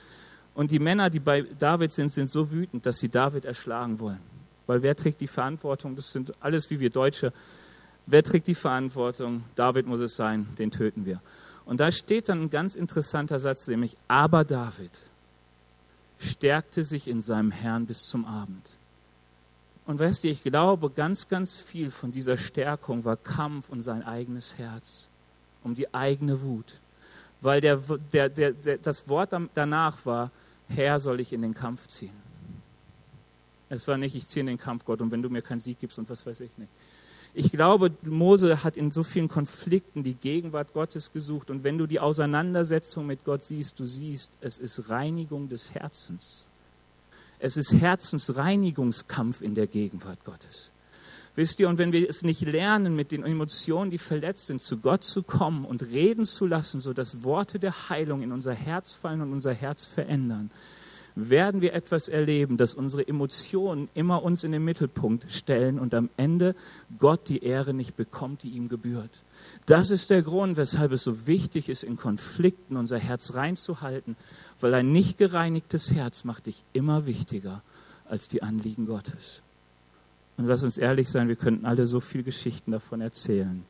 Und 0.55 0.73
die 0.73 0.81
Männer, 0.81 1.11
die 1.11 1.21
bei 1.21 1.43
David 1.43 1.93
sind, 1.93 2.11
sind 2.11 2.31
so 2.31 2.51
wütend, 2.51 2.85
dass 2.87 2.99
sie 2.99 3.09
David 3.09 3.45
erschlagen 3.45 4.01
wollen. 4.01 4.38
Weil 4.69 4.83
wer 4.83 4.95
trägt 4.95 5.23
die 5.23 5.27
Verantwortung? 5.27 5.97
Das 5.97 6.13
sind 6.13 6.33
alles 6.41 6.71
wie 6.71 6.79
wir 6.79 6.91
Deutsche. 6.91 7.33
Wer 8.07 8.23
trägt 8.23 8.47
die 8.47 8.55
Verantwortung? 8.55 9.43
David 9.57 9.87
muss 9.87 9.99
es 9.99 10.15
sein, 10.15 10.47
den 10.59 10.71
töten 10.71 11.07
wir. 11.07 11.21
Und 11.65 11.81
da 11.81 11.91
steht 11.91 12.29
dann 12.29 12.43
ein 12.43 12.51
ganz 12.51 12.77
interessanter 12.77 13.41
Satz, 13.41 13.67
nämlich, 13.67 13.97
aber 14.09 14.45
David 14.45 14.93
stärkte 16.19 16.85
sich 16.85 17.09
in 17.09 17.23
seinem 17.23 17.51
Herrn 17.51 17.87
bis 17.87 18.09
zum 18.09 18.27
Abend. 18.27 18.79
Und 19.87 19.99
weißt 19.99 20.25
du, 20.25 20.29
ich 20.29 20.43
glaube, 20.43 20.91
ganz, 20.91 21.29
ganz 21.29 21.57
viel 21.57 21.91
von 21.91 22.13
dieser 22.13 22.37
Stärkung 22.37 23.07
war 23.07 23.17
Kampf 23.17 23.71
um 23.71 23.81
sein 23.81 24.03
eigenes 24.03 24.59
Herz, 24.59 25.09
um 25.65 25.75
die 25.75 25.95
eigene 25.95 26.43
Wut. 26.43 26.81
Weil 27.41 27.63
der, 27.63 27.77
der, 28.13 28.29
der, 28.29 28.53
das 28.77 29.09
Wort 29.09 29.35
danach 29.55 30.05
war, 30.05 30.31
Herr 30.69 30.99
soll 30.99 31.21
ich 31.21 31.33
in 31.33 31.41
den 31.41 31.55
Kampf 31.55 31.87
ziehen. 31.87 32.28
Es 33.69 33.87
war 33.87 33.99
nicht, 33.99 34.15
ich 34.15 34.27
ziehe 34.27 34.41
in 34.41 34.47
den 34.47 34.59
Kampf, 34.59 34.85
Gott, 34.85 35.01
und 35.01 35.11
wenn 35.11 35.23
du 35.23 35.31
mir 35.31 35.43
keinen 35.43 35.61
Sieg 35.61 35.79
gibst 35.81 35.99
und 35.99 36.09
was 36.09 36.25
weiß 36.27 36.41
ich 36.41 36.57
nicht. 36.59 36.71
Ich 37.35 37.53
glaube, 37.53 37.93
Mose 38.03 38.65
hat 38.65 38.77
in 38.77 38.91
so 38.91 39.03
vielen 39.05 39.29
Konflikten 39.29 40.03
die 40.03 40.15
Gegenwart 40.15 40.73
Gottes 40.73 41.13
gesucht. 41.13 41.51
Und 41.51 41.63
wenn 41.63 41.79
du 41.79 41.87
die 41.87 42.01
Auseinandersetzung 42.01 43.07
mit 43.07 43.25
Gott 43.25 43.43
siehst, 43.43 43.79
du 43.79 43.85
siehst, 43.85 44.33
es 44.41 44.59
ist 44.59 44.89
Reinigung 44.89 45.49
des 45.49 45.75
Herzens. 45.75 46.49
Es 47.39 47.57
ist 47.57 47.75
Herzensreinigungskampf 47.75 49.43
in 49.43 49.55
der 49.55 49.67
Gegenwart 49.67 50.25
Gottes. 50.25 50.71
Wisst 51.37 51.61
ihr, 51.61 51.69
und 51.69 51.79
wenn 51.79 51.93
wir 51.93 52.09
es 52.09 52.23
nicht 52.23 52.41
lernen, 52.41 52.97
mit 52.97 53.13
den 53.13 53.23
Emotionen, 53.23 53.93
die 53.93 53.99
verletzt 53.99 54.49
sind, 54.49 54.61
zu 54.61 54.79
Gott 54.79 55.05
zu 55.05 55.23
kommen 55.23 55.65
und 55.65 55.83
reden 55.83 56.25
zu 56.25 56.47
lassen, 56.47 56.81
so 56.81 56.93
dass 56.93 57.23
Worte 57.23 57.61
der 57.61 57.89
Heilung 57.91 58.23
in 58.23 58.33
unser 58.33 58.55
Herz 58.55 58.93
fallen 58.93 59.21
und 59.21 59.33
unser 59.33 59.55
Herz 59.55 59.85
verändern, 59.85 60.51
werden 61.19 61.61
wir 61.61 61.75
etwas 61.75 62.09
erleben, 62.09 62.57
dass 62.57 62.75
unsere 62.75 63.07
Emotionen 63.07 63.89
immer 63.95 64.23
uns 64.23 64.45
in 64.45 64.53
den 64.53 64.65
Mittelpunkt 64.65 65.33
stellen 65.33 65.79
und 65.79 65.93
am 65.95 66.11
Ende 66.17 66.55
Gott 66.99 67.29
die 67.29 67.43
Ehre 67.43 67.75
nicht 67.75 67.97
bekommt, 67.97 68.45
die 68.45 68.51
ihm 68.51 68.69
gebührt. 68.69 69.11
Das 69.67 69.91
ist 69.91 70.11
der 70.11 70.23
Grund, 70.23 70.57
weshalb 70.57 70.93
es 70.93 71.03
so 71.03 71.27
wichtig 71.27 71.69
ist, 71.69 71.83
in 71.83 71.97
Konflikten 71.97 72.77
unser 72.77 72.99
Herz 72.99 73.35
reinzuhalten, 73.35 74.17
weil 74.61 74.75
ein 74.75 74.93
nicht 74.93 75.19
gereinigtes 75.19 75.91
Herz 75.91 76.23
macht 76.25 76.47
dich 76.47 76.65
immer 76.73 77.07
wichtiger 77.07 77.63
als 78.09 78.29
die 78.29 78.43
Anliegen 78.43 78.87
Gottes. 78.87 79.43
Und 80.37 80.47
lass 80.47 80.63
uns 80.63 80.79
ehrlich 80.79 81.09
sein, 81.09 81.27
wir 81.27 81.37
könnten 81.37 81.67
alle 81.67 81.87
so 81.87 81.99
viele 81.99 82.23
Geschichten 82.23 82.71
davon 82.71 83.01
erzählen 83.01 83.65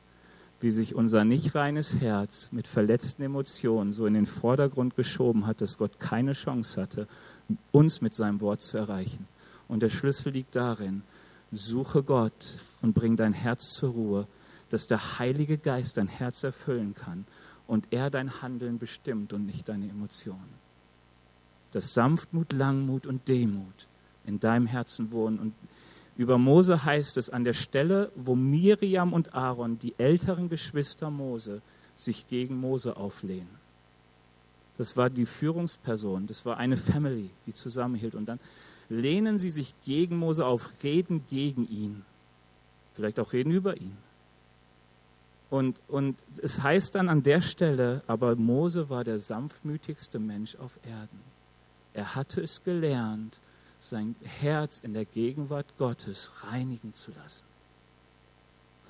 wie 0.61 0.71
sich 0.71 0.95
unser 0.95 1.23
nicht 1.23 1.55
reines 1.55 2.01
Herz 2.01 2.51
mit 2.51 2.67
verletzten 2.67 3.23
Emotionen 3.23 3.93
so 3.93 4.05
in 4.05 4.13
den 4.13 4.25
Vordergrund 4.25 4.95
geschoben 4.95 5.47
hat, 5.47 5.61
dass 5.61 5.77
Gott 5.77 5.99
keine 5.99 6.33
Chance 6.33 6.81
hatte, 6.81 7.07
uns 7.71 8.01
mit 8.01 8.13
seinem 8.13 8.41
Wort 8.41 8.61
zu 8.61 8.77
erreichen. 8.77 9.27
Und 9.67 9.81
der 9.81 9.89
Schlüssel 9.89 10.33
liegt 10.33 10.55
darin, 10.55 11.03
suche 11.51 12.03
Gott 12.03 12.59
und 12.81 12.93
bring 12.93 13.15
dein 13.15 13.33
Herz 13.33 13.73
zur 13.73 13.91
Ruhe, 13.91 14.27
dass 14.69 14.87
der 14.87 15.19
Heilige 15.19 15.57
Geist 15.57 15.97
dein 15.97 16.07
Herz 16.07 16.43
erfüllen 16.43 16.93
kann 16.93 17.25
und 17.67 17.87
er 17.91 18.09
dein 18.09 18.41
Handeln 18.41 18.79
bestimmt 18.79 19.33
und 19.33 19.45
nicht 19.45 19.67
deine 19.67 19.89
Emotionen. 19.89 20.53
Dass 21.71 21.93
Sanftmut, 21.93 22.53
Langmut 22.53 23.05
und 23.05 23.27
Demut 23.27 23.87
in 24.25 24.39
deinem 24.39 24.65
Herzen 24.65 25.11
wohnen 25.11 25.39
und 25.39 25.53
über 26.17 26.37
Mose 26.37 26.83
heißt 26.83 27.15
es 27.15 27.29
an 27.29 27.45
der 27.45 27.53
Stelle, 27.53 28.11
wo 28.13 28.35
Miriam 28.35 29.13
und 29.13 29.33
Aaron, 29.33 29.79
die 29.79 29.95
älteren 29.97 30.49
Geschwister 30.49 31.09
Mose, 31.09 31.61
sich 31.95 32.27
gegen 32.27 32.59
Mose 32.59 32.97
auflehnen. 32.97 33.58
Das 34.79 34.95
war 34.95 35.09
die 35.09 35.25
Führungsperson, 35.25 36.25
das 36.25 36.45
war 36.45 36.55
eine 36.55 36.77
Family, 36.77 37.29
die 37.45 37.51
zusammenhielt. 37.51 38.15
Und 38.15 38.27
dann 38.27 38.39
lehnen 38.87 39.37
sie 39.37 39.49
sich 39.49 39.75
gegen 39.83 40.15
Mose 40.15 40.45
auf, 40.45 40.71
reden 40.81 41.25
gegen 41.29 41.67
ihn. 41.67 42.05
Vielleicht 42.95 43.19
auch 43.19 43.33
reden 43.33 43.51
über 43.51 43.75
ihn. 43.75 43.97
Und, 45.49 45.81
und 45.89 46.15
es 46.41 46.63
heißt 46.63 46.95
dann 46.95 47.09
an 47.09 47.23
der 47.23 47.41
Stelle, 47.41 48.03
aber 48.07 48.37
Mose 48.37 48.89
war 48.89 49.03
der 49.03 49.19
sanftmütigste 49.19 50.17
Mensch 50.17 50.55
auf 50.55 50.79
Erden. 50.85 51.19
Er 51.93 52.15
hatte 52.15 52.39
es 52.39 52.63
gelernt, 52.63 53.41
sein 53.81 54.15
Herz 54.23 54.79
in 54.79 54.93
der 54.93 55.03
Gegenwart 55.03 55.75
Gottes 55.77 56.31
reinigen 56.45 56.93
zu 56.93 57.11
lassen. 57.21 57.43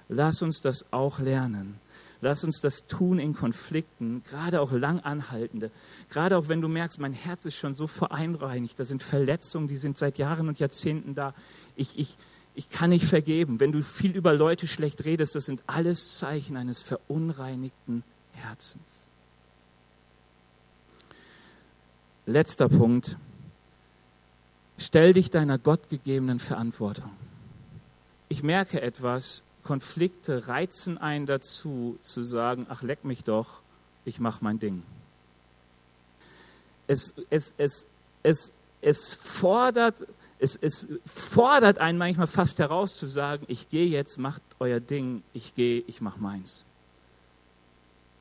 Lass 0.08 0.44
uns 0.44 0.62
das 0.62 0.86
auch 0.94 1.18
lernen. 1.18 1.80
Lass 2.22 2.44
uns 2.44 2.60
das 2.60 2.86
tun 2.86 3.18
in 3.18 3.34
Konflikten, 3.34 4.24
gerade 4.24 4.60
auch 4.60 4.74
lang 4.74 5.00
anhaltende. 5.00 5.72
Gerade 6.10 6.38
auch 6.38 6.50
wenn 6.50 6.62
du 6.62 6.68
merkst, 6.68 7.00
mein 7.00 7.14
Herz 7.14 7.46
ist 7.46 7.56
schon 7.56 7.74
so 7.74 7.88
vereinreinigt, 7.88 8.78
da 8.78 8.84
sind 8.84 9.02
Verletzungen, 9.02 9.70
die 9.70 9.78
sind 9.78 9.98
seit 9.98 10.18
Jahren 10.18 10.50
und 10.50 10.60
Jahrzehnten 10.60 11.16
da. 11.16 11.34
Ich, 11.78 11.98
ich, 11.98 12.18
ich 12.56 12.70
kann 12.70 12.90
nicht 12.90 13.06
vergeben. 13.06 13.62
Wenn 13.62 13.72
du 13.72 13.82
viel 13.82 14.16
über 14.18 14.34
Leute 14.34 14.68
schlecht 14.68 15.06
redest, 15.06 15.36
das 15.36 15.46
sind 15.46 15.64
alles 15.66 16.18
Zeichen 16.18 16.58
eines 16.58 16.82
verunreinigten 16.82 18.04
Herzens. 18.34 19.08
Letzter 22.26 22.68
Punkt. 22.68 23.18
Stell 24.78 25.14
dich 25.14 25.30
deiner 25.30 25.58
gottgegebenen 25.58 26.40
Verantwortung. 26.40 27.12
Ich 28.28 28.44
merke 28.44 28.82
etwas, 28.82 29.44
Konflikte 29.64 30.48
reizen 30.48 30.98
einen 30.98 31.26
dazu, 31.26 31.98
zu 32.02 32.22
sagen, 32.22 32.66
ach 32.70 32.82
leck 32.82 33.06
mich 33.06 33.24
doch, 33.24 33.62
ich 34.06 34.20
mache 34.20 34.44
mein 34.44 34.60
Ding. 34.60 34.84
Es, 36.88 37.14
es, 37.30 37.54
es, 37.58 37.88
es, 38.24 38.52
es, 38.82 39.14
fordert, 39.14 40.08
es, 40.40 40.56
es 40.56 40.88
fordert 41.06 41.78
einen 41.78 41.98
manchmal 41.98 42.28
fast 42.28 42.60
heraus 42.60 42.96
zu 42.96 43.06
sagen, 43.08 43.46
ich 43.48 43.70
gehe 43.70 43.88
jetzt, 43.88 44.18
macht 44.18 44.42
euer 44.60 44.80
Ding, 44.80 45.24
ich 45.34 45.54
gehe, 45.54 45.84
ich 45.86 46.02
mache 46.02 46.20
meins. 46.20 46.66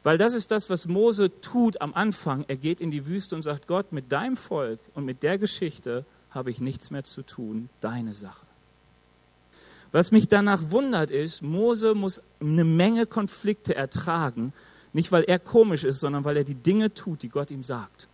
Weil 0.03 0.19
das 0.19 0.35
ist 0.35 0.51
das, 0.51 0.71
was 0.71 0.87
Mose 0.87 1.41
tut 1.41 1.81
am 1.81 1.95
Anfang. 1.95 2.45
Er 2.49 2.57
geht 2.57 2.81
in 2.81 2.91
die 2.91 3.07
Wüste 3.07 3.35
und 3.35 3.43
sagt, 3.43 3.67
Gott, 3.67 3.93
mit 3.93 4.13
deinem 4.13 4.37
Volk 4.37 4.81
und 4.95 5.05
mit 5.05 5.23
der 5.23 5.39
Geschichte 5.39 6.05
habe 6.31 6.51
ich 6.51 6.61
nichts 6.61 6.91
mehr 6.91 7.05
zu 7.05 7.23
tun, 7.23 7.69
deine 7.81 8.15
Sache. 8.15 8.48
Was 9.93 10.11
mich 10.11 10.29
danach 10.29 10.71
wundert 10.71 11.11
ist, 11.11 11.43
Mose 11.43 11.95
muss 11.95 12.23
eine 12.41 12.65
Menge 12.65 13.07
Konflikte 13.07 13.75
ertragen, 13.75 14.53
nicht 14.93 15.13
weil 15.13 15.25
er 15.25 15.39
komisch 15.39 15.85
ist, 15.85 16.01
sondern 16.01 16.25
weil 16.25 16.37
er 16.37 16.45
die 16.45 16.55
Dinge 16.55 16.93
tut, 16.93 17.23
die 17.23 17.29
Gott 17.29 17.51
ihm 17.51 17.63
sagt. 17.63 18.09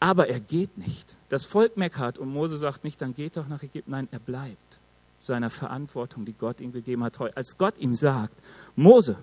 Aber 0.00 0.28
er 0.28 0.40
geht 0.40 0.76
nicht. 0.76 1.16
Das 1.28 1.44
Volk 1.44 1.76
meckert 1.76 2.18
und 2.18 2.28
Mose 2.32 2.56
sagt 2.56 2.84
nicht, 2.84 3.00
dann 3.00 3.14
geht 3.14 3.36
doch 3.36 3.48
nach 3.48 3.62
Ägypten. 3.62 3.92
Nein, 3.92 4.08
er 4.10 4.18
bleibt 4.18 4.80
seiner 5.18 5.50
Verantwortung, 5.50 6.24
die 6.24 6.34
Gott 6.34 6.60
ihm 6.60 6.72
gegeben 6.72 7.02
hat, 7.04 7.14
treu. 7.14 7.30
Als 7.34 7.56
Gott 7.56 7.78
ihm 7.78 7.94
sagt, 7.94 8.34
Mose, 8.76 9.16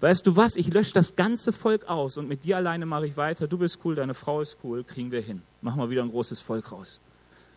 weißt 0.00 0.26
du 0.26 0.36
was, 0.36 0.56
ich 0.56 0.72
lösche 0.72 0.92
das 0.92 1.16
ganze 1.16 1.52
Volk 1.52 1.88
aus 1.88 2.18
und 2.18 2.28
mit 2.28 2.44
dir 2.44 2.56
alleine 2.56 2.86
mache 2.86 3.06
ich 3.06 3.16
weiter. 3.16 3.46
Du 3.46 3.58
bist 3.58 3.78
cool, 3.84 3.94
deine 3.94 4.14
Frau 4.14 4.40
ist 4.40 4.58
cool, 4.62 4.84
kriegen 4.84 5.10
wir 5.10 5.22
hin. 5.22 5.42
Machen 5.62 5.80
wir 5.80 5.88
wieder 5.90 6.02
ein 6.02 6.10
großes 6.10 6.40
Volk 6.40 6.72
raus. 6.72 7.00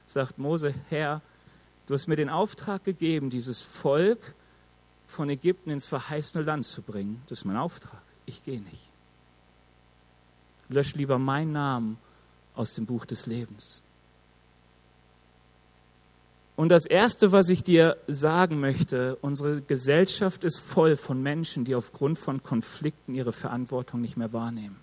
Sagt 0.05 0.37
Mose, 0.37 0.73
Herr, 0.89 1.21
du 1.87 1.93
hast 1.93 2.07
mir 2.07 2.15
den 2.15 2.29
Auftrag 2.29 2.83
gegeben, 2.83 3.29
dieses 3.29 3.61
Volk 3.61 4.19
von 5.07 5.29
Ägypten 5.29 5.69
ins 5.69 5.85
verheißene 5.85 6.43
Land 6.43 6.65
zu 6.65 6.81
bringen. 6.81 7.21
Das 7.27 7.39
ist 7.39 7.45
mein 7.45 7.57
Auftrag. 7.57 8.01
Ich 8.25 8.43
gehe 8.43 8.61
nicht. 8.61 8.89
Lösch 10.69 10.95
lieber 10.95 11.19
meinen 11.19 11.51
Namen 11.51 11.97
aus 12.55 12.73
dem 12.75 12.85
Buch 12.85 13.05
des 13.05 13.25
Lebens. 13.25 13.83
Und 16.55 16.69
das 16.69 16.85
Erste, 16.85 17.31
was 17.31 17.49
ich 17.49 17.63
dir 17.63 17.97
sagen 18.07 18.59
möchte, 18.59 19.15
unsere 19.21 19.61
Gesellschaft 19.61 20.43
ist 20.43 20.59
voll 20.59 20.97
von 20.97 21.21
Menschen, 21.21 21.65
die 21.65 21.73
aufgrund 21.73 22.19
von 22.19 22.43
Konflikten 22.43 23.15
ihre 23.15 23.33
Verantwortung 23.33 24.01
nicht 24.01 24.17
mehr 24.17 24.33
wahrnehmen. 24.33 24.77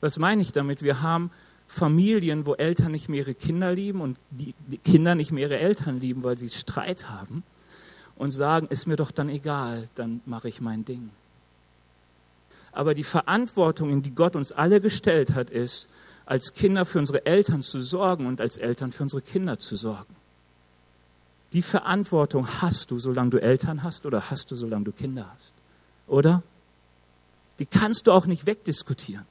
Was 0.00 0.18
meine 0.18 0.42
ich 0.42 0.52
damit? 0.52 0.82
Wir 0.82 1.00
haben 1.00 1.30
Familien, 1.66 2.46
wo 2.46 2.54
Eltern 2.54 2.92
nicht 2.92 3.08
mehr 3.08 3.20
ihre 3.20 3.34
Kinder 3.34 3.72
lieben 3.72 4.00
und 4.00 4.18
die 4.30 4.54
Kinder 4.84 5.14
nicht 5.14 5.32
mehr 5.32 5.48
ihre 5.48 5.58
Eltern 5.58 6.00
lieben, 6.00 6.22
weil 6.22 6.38
sie 6.38 6.48
Streit 6.48 7.10
haben 7.10 7.42
und 8.16 8.30
sagen, 8.30 8.68
ist 8.68 8.86
mir 8.86 8.96
doch 8.96 9.10
dann 9.10 9.28
egal, 9.28 9.88
dann 9.94 10.20
mache 10.26 10.48
ich 10.48 10.60
mein 10.60 10.84
Ding. 10.84 11.10
Aber 12.72 12.94
die 12.94 13.04
Verantwortung, 13.04 13.90
in 13.90 14.02
die 14.02 14.14
Gott 14.14 14.36
uns 14.36 14.52
alle 14.52 14.80
gestellt 14.80 15.34
hat, 15.34 15.50
ist, 15.50 15.88
als 16.26 16.54
Kinder 16.54 16.84
für 16.84 16.98
unsere 16.98 17.26
Eltern 17.26 17.62
zu 17.62 17.80
sorgen 17.80 18.26
und 18.26 18.40
als 18.40 18.56
Eltern 18.56 18.92
für 18.92 19.02
unsere 19.02 19.22
Kinder 19.22 19.58
zu 19.58 19.76
sorgen. 19.76 20.14
Die 21.52 21.62
Verantwortung 21.62 22.48
hast 22.60 22.90
du, 22.90 22.98
solange 22.98 23.30
du 23.30 23.40
Eltern 23.40 23.82
hast 23.82 24.06
oder 24.06 24.30
hast 24.30 24.50
du, 24.50 24.56
solange 24.56 24.86
du 24.86 24.92
Kinder 24.92 25.30
hast. 25.32 25.52
Oder? 26.08 26.42
Die 27.58 27.66
kannst 27.66 28.06
du 28.06 28.12
auch 28.12 28.26
nicht 28.26 28.46
wegdiskutieren. 28.46 29.26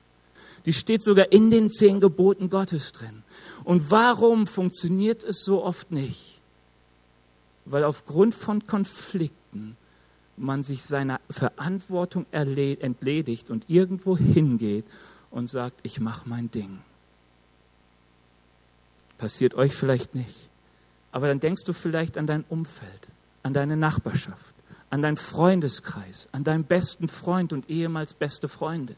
Die 0.65 0.73
steht 0.73 1.04
sogar 1.04 1.32
in 1.32 1.49
den 1.49 1.69
zehn 1.69 1.99
Geboten 1.99 2.49
Gottes 2.49 2.91
drin. 2.91 3.23
Und 3.63 3.91
warum 3.91 4.47
funktioniert 4.47 5.23
es 5.23 5.43
so 5.43 5.63
oft 5.63 5.91
nicht? 5.91 6.39
Weil 7.65 7.84
aufgrund 7.84 8.36
von 8.36 8.65
Konflikten 8.65 9.78
man 10.38 10.63
sich 10.63 10.84
seiner 10.84 11.19
Verantwortung 11.30 12.26
entledigt 12.32 13.49
und 13.49 13.65
irgendwo 13.67 14.17
hingeht 14.17 14.86
und 15.32 15.47
sagt, 15.47 15.80
ich 15.84 15.99
mache 15.99 16.28
mein 16.28 16.49
Ding. 16.52 16.80
Passiert 19.17 19.54
euch 19.56 19.73
vielleicht 19.73 20.15
nicht. 20.15 20.49
Aber 21.12 21.28
dann 21.28 21.39
denkst 21.39 21.63
du 21.63 21.73
vielleicht 21.73 22.17
an 22.17 22.26
dein 22.26 22.43
Umfeld, 22.49 23.08
an 23.43 23.54
deine 23.54 23.78
Nachbarschaft, 23.78 24.56
an 24.89 25.02
deinen 25.02 25.17
Freundeskreis, 25.17 26.28
an 26.32 26.43
deinen 26.43 26.63
besten 26.63 27.08
Freund 27.08 27.54
und 27.54 27.69
ehemals 27.69 28.13
beste 28.13 28.49
Freundin. 28.49 28.97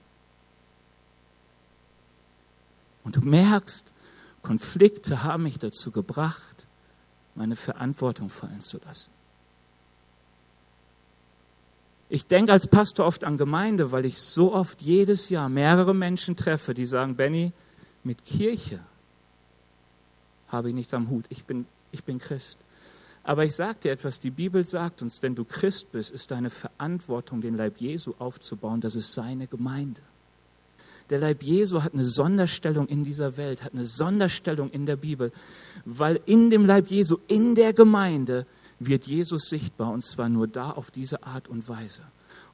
Und 3.05 3.15
du 3.15 3.21
merkst, 3.21 3.93
Konflikte 4.41 5.23
haben 5.23 5.43
mich 5.43 5.57
dazu 5.57 5.91
gebracht, 5.91 6.67
meine 7.35 7.55
Verantwortung 7.55 8.29
fallen 8.29 8.61
zu 8.61 8.79
lassen. 8.79 9.11
Ich 12.09 12.27
denke 12.27 12.51
als 12.51 12.67
Pastor 12.67 13.05
oft 13.05 13.23
an 13.23 13.37
Gemeinde, 13.37 13.91
weil 13.91 14.05
ich 14.05 14.19
so 14.19 14.53
oft 14.53 14.81
jedes 14.81 15.29
Jahr 15.29 15.49
mehrere 15.49 15.95
Menschen 15.95 16.35
treffe, 16.35 16.73
die 16.73 16.85
sagen, 16.85 17.15
Benny, 17.15 17.51
mit 18.03 18.23
Kirche 18.25 18.79
habe 20.49 20.69
ich 20.69 20.75
nichts 20.75 20.93
am 20.93 21.09
Hut. 21.09 21.25
Ich 21.29 21.45
bin, 21.45 21.65
ich 21.91 22.03
bin 22.03 22.19
Christ. 22.19 22.59
Aber 23.23 23.43
ich 23.43 23.55
sage 23.55 23.79
dir 23.83 23.91
etwas, 23.91 24.19
die 24.19 24.29
Bibel 24.29 24.63
sagt 24.63 25.01
uns, 25.01 25.23
wenn 25.23 25.33
du 25.33 25.45
Christ 25.45 25.91
bist, 25.91 26.11
ist 26.11 26.29
deine 26.29 26.51
Verantwortung, 26.51 27.41
den 27.41 27.55
Leib 27.55 27.81
Jesu 27.81 28.13
aufzubauen, 28.19 28.81
das 28.81 28.93
ist 28.93 29.13
seine 29.13 29.47
Gemeinde. 29.47 30.01
Der 31.09 31.19
Leib 31.19 31.43
Jesu 31.43 31.83
hat 31.83 31.93
eine 31.93 32.03
Sonderstellung 32.03 32.87
in 32.87 33.03
dieser 33.03 33.37
Welt, 33.37 33.63
hat 33.63 33.73
eine 33.73 33.85
Sonderstellung 33.85 34.71
in 34.71 34.85
der 34.85 34.95
Bibel, 34.95 35.31
weil 35.85 36.19
in 36.25 36.49
dem 36.49 36.65
Leib 36.65 36.87
Jesu, 36.87 37.17
in 37.27 37.55
der 37.55 37.73
Gemeinde, 37.73 38.45
wird 38.79 39.07
Jesus 39.07 39.49
sichtbar 39.49 39.91
und 39.91 40.03
zwar 40.03 40.29
nur 40.29 40.47
da 40.47 40.71
auf 40.71 40.91
diese 40.91 41.23
Art 41.23 41.47
und 41.47 41.69
Weise. 41.69 42.01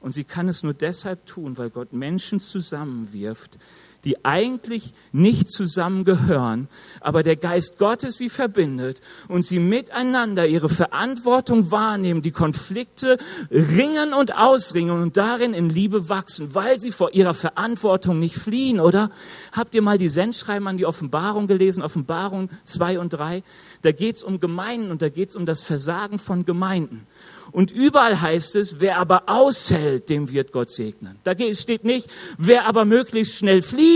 Und 0.00 0.14
sie 0.14 0.24
kann 0.24 0.48
es 0.48 0.62
nur 0.62 0.74
deshalb 0.74 1.26
tun, 1.26 1.58
weil 1.58 1.70
Gott 1.70 1.92
Menschen 1.92 2.40
zusammenwirft, 2.40 3.58
die 4.04 4.24
eigentlich 4.24 4.92
nicht 5.12 5.48
zusammengehören, 5.50 6.68
aber 7.00 7.22
der 7.22 7.36
Geist 7.36 7.78
Gottes 7.78 8.16
sie 8.18 8.28
verbindet 8.28 9.00
und 9.28 9.44
sie 9.44 9.60
miteinander 9.60 10.46
ihre 10.46 10.68
Verantwortung 10.68 11.70
wahrnehmen, 11.70 12.22
die 12.22 12.32
Konflikte 12.32 13.18
ringen 13.50 14.12
und 14.12 14.36
ausringen 14.36 15.00
und 15.02 15.16
darin 15.16 15.54
in 15.54 15.68
Liebe 15.68 16.08
wachsen, 16.08 16.54
weil 16.54 16.80
sie 16.80 16.90
vor 16.90 17.14
ihrer 17.14 17.34
Verantwortung 17.34 18.18
nicht 18.18 18.34
fliehen, 18.34 18.80
oder? 18.80 19.10
Habt 19.52 19.74
ihr 19.74 19.82
mal 19.82 19.98
die 19.98 20.08
Sendschreiben 20.08 20.66
an 20.66 20.78
die 20.78 20.86
Offenbarung 20.86 21.46
gelesen, 21.46 21.82
Offenbarung 21.82 22.50
2 22.64 22.98
und 22.98 23.10
3? 23.10 23.44
Da 23.82 23.92
geht's 23.92 24.24
um 24.24 24.40
Gemeinden 24.40 24.90
und 24.90 25.02
da 25.02 25.08
geht's 25.08 25.36
um 25.36 25.46
das 25.46 25.62
Versagen 25.62 26.18
von 26.18 26.44
Gemeinden. 26.44 27.06
Und 27.50 27.70
überall 27.70 28.20
heißt 28.20 28.56
es, 28.56 28.80
wer 28.80 28.96
aber 28.96 29.24
aushält, 29.26 30.08
dem 30.08 30.32
wird 30.32 30.52
Gott 30.52 30.70
segnen. 30.70 31.18
Da 31.22 31.34
steht 31.54 31.84
nicht, 31.84 32.08
wer 32.38 32.66
aber 32.66 32.84
möglichst 32.86 33.36
schnell 33.36 33.60
flieht. 33.60 33.91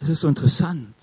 Es 0.00 0.08
ist 0.08 0.20
so 0.20 0.28
interessant, 0.28 0.94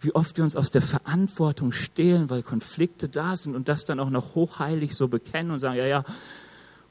wie 0.00 0.14
oft 0.14 0.36
wir 0.36 0.44
uns 0.44 0.56
aus 0.56 0.70
der 0.70 0.82
Verantwortung 0.82 1.72
stehlen, 1.72 2.30
weil 2.30 2.42
Konflikte 2.42 3.08
da 3.08 3.36
sind 3.36 3.54
und 3.54 3.68
das 3.68 3.84
dann 3.84 4.00
auch 4.00 4.10
noch 4.10 4.34
hochheilig 4.34 4.94
so 4.96 5.08
bekennen 5.08 5.52
und 5.52 5.60
sagen, 5.60 5.76
ja, 5.76 5.86
ja, 5.86 6.04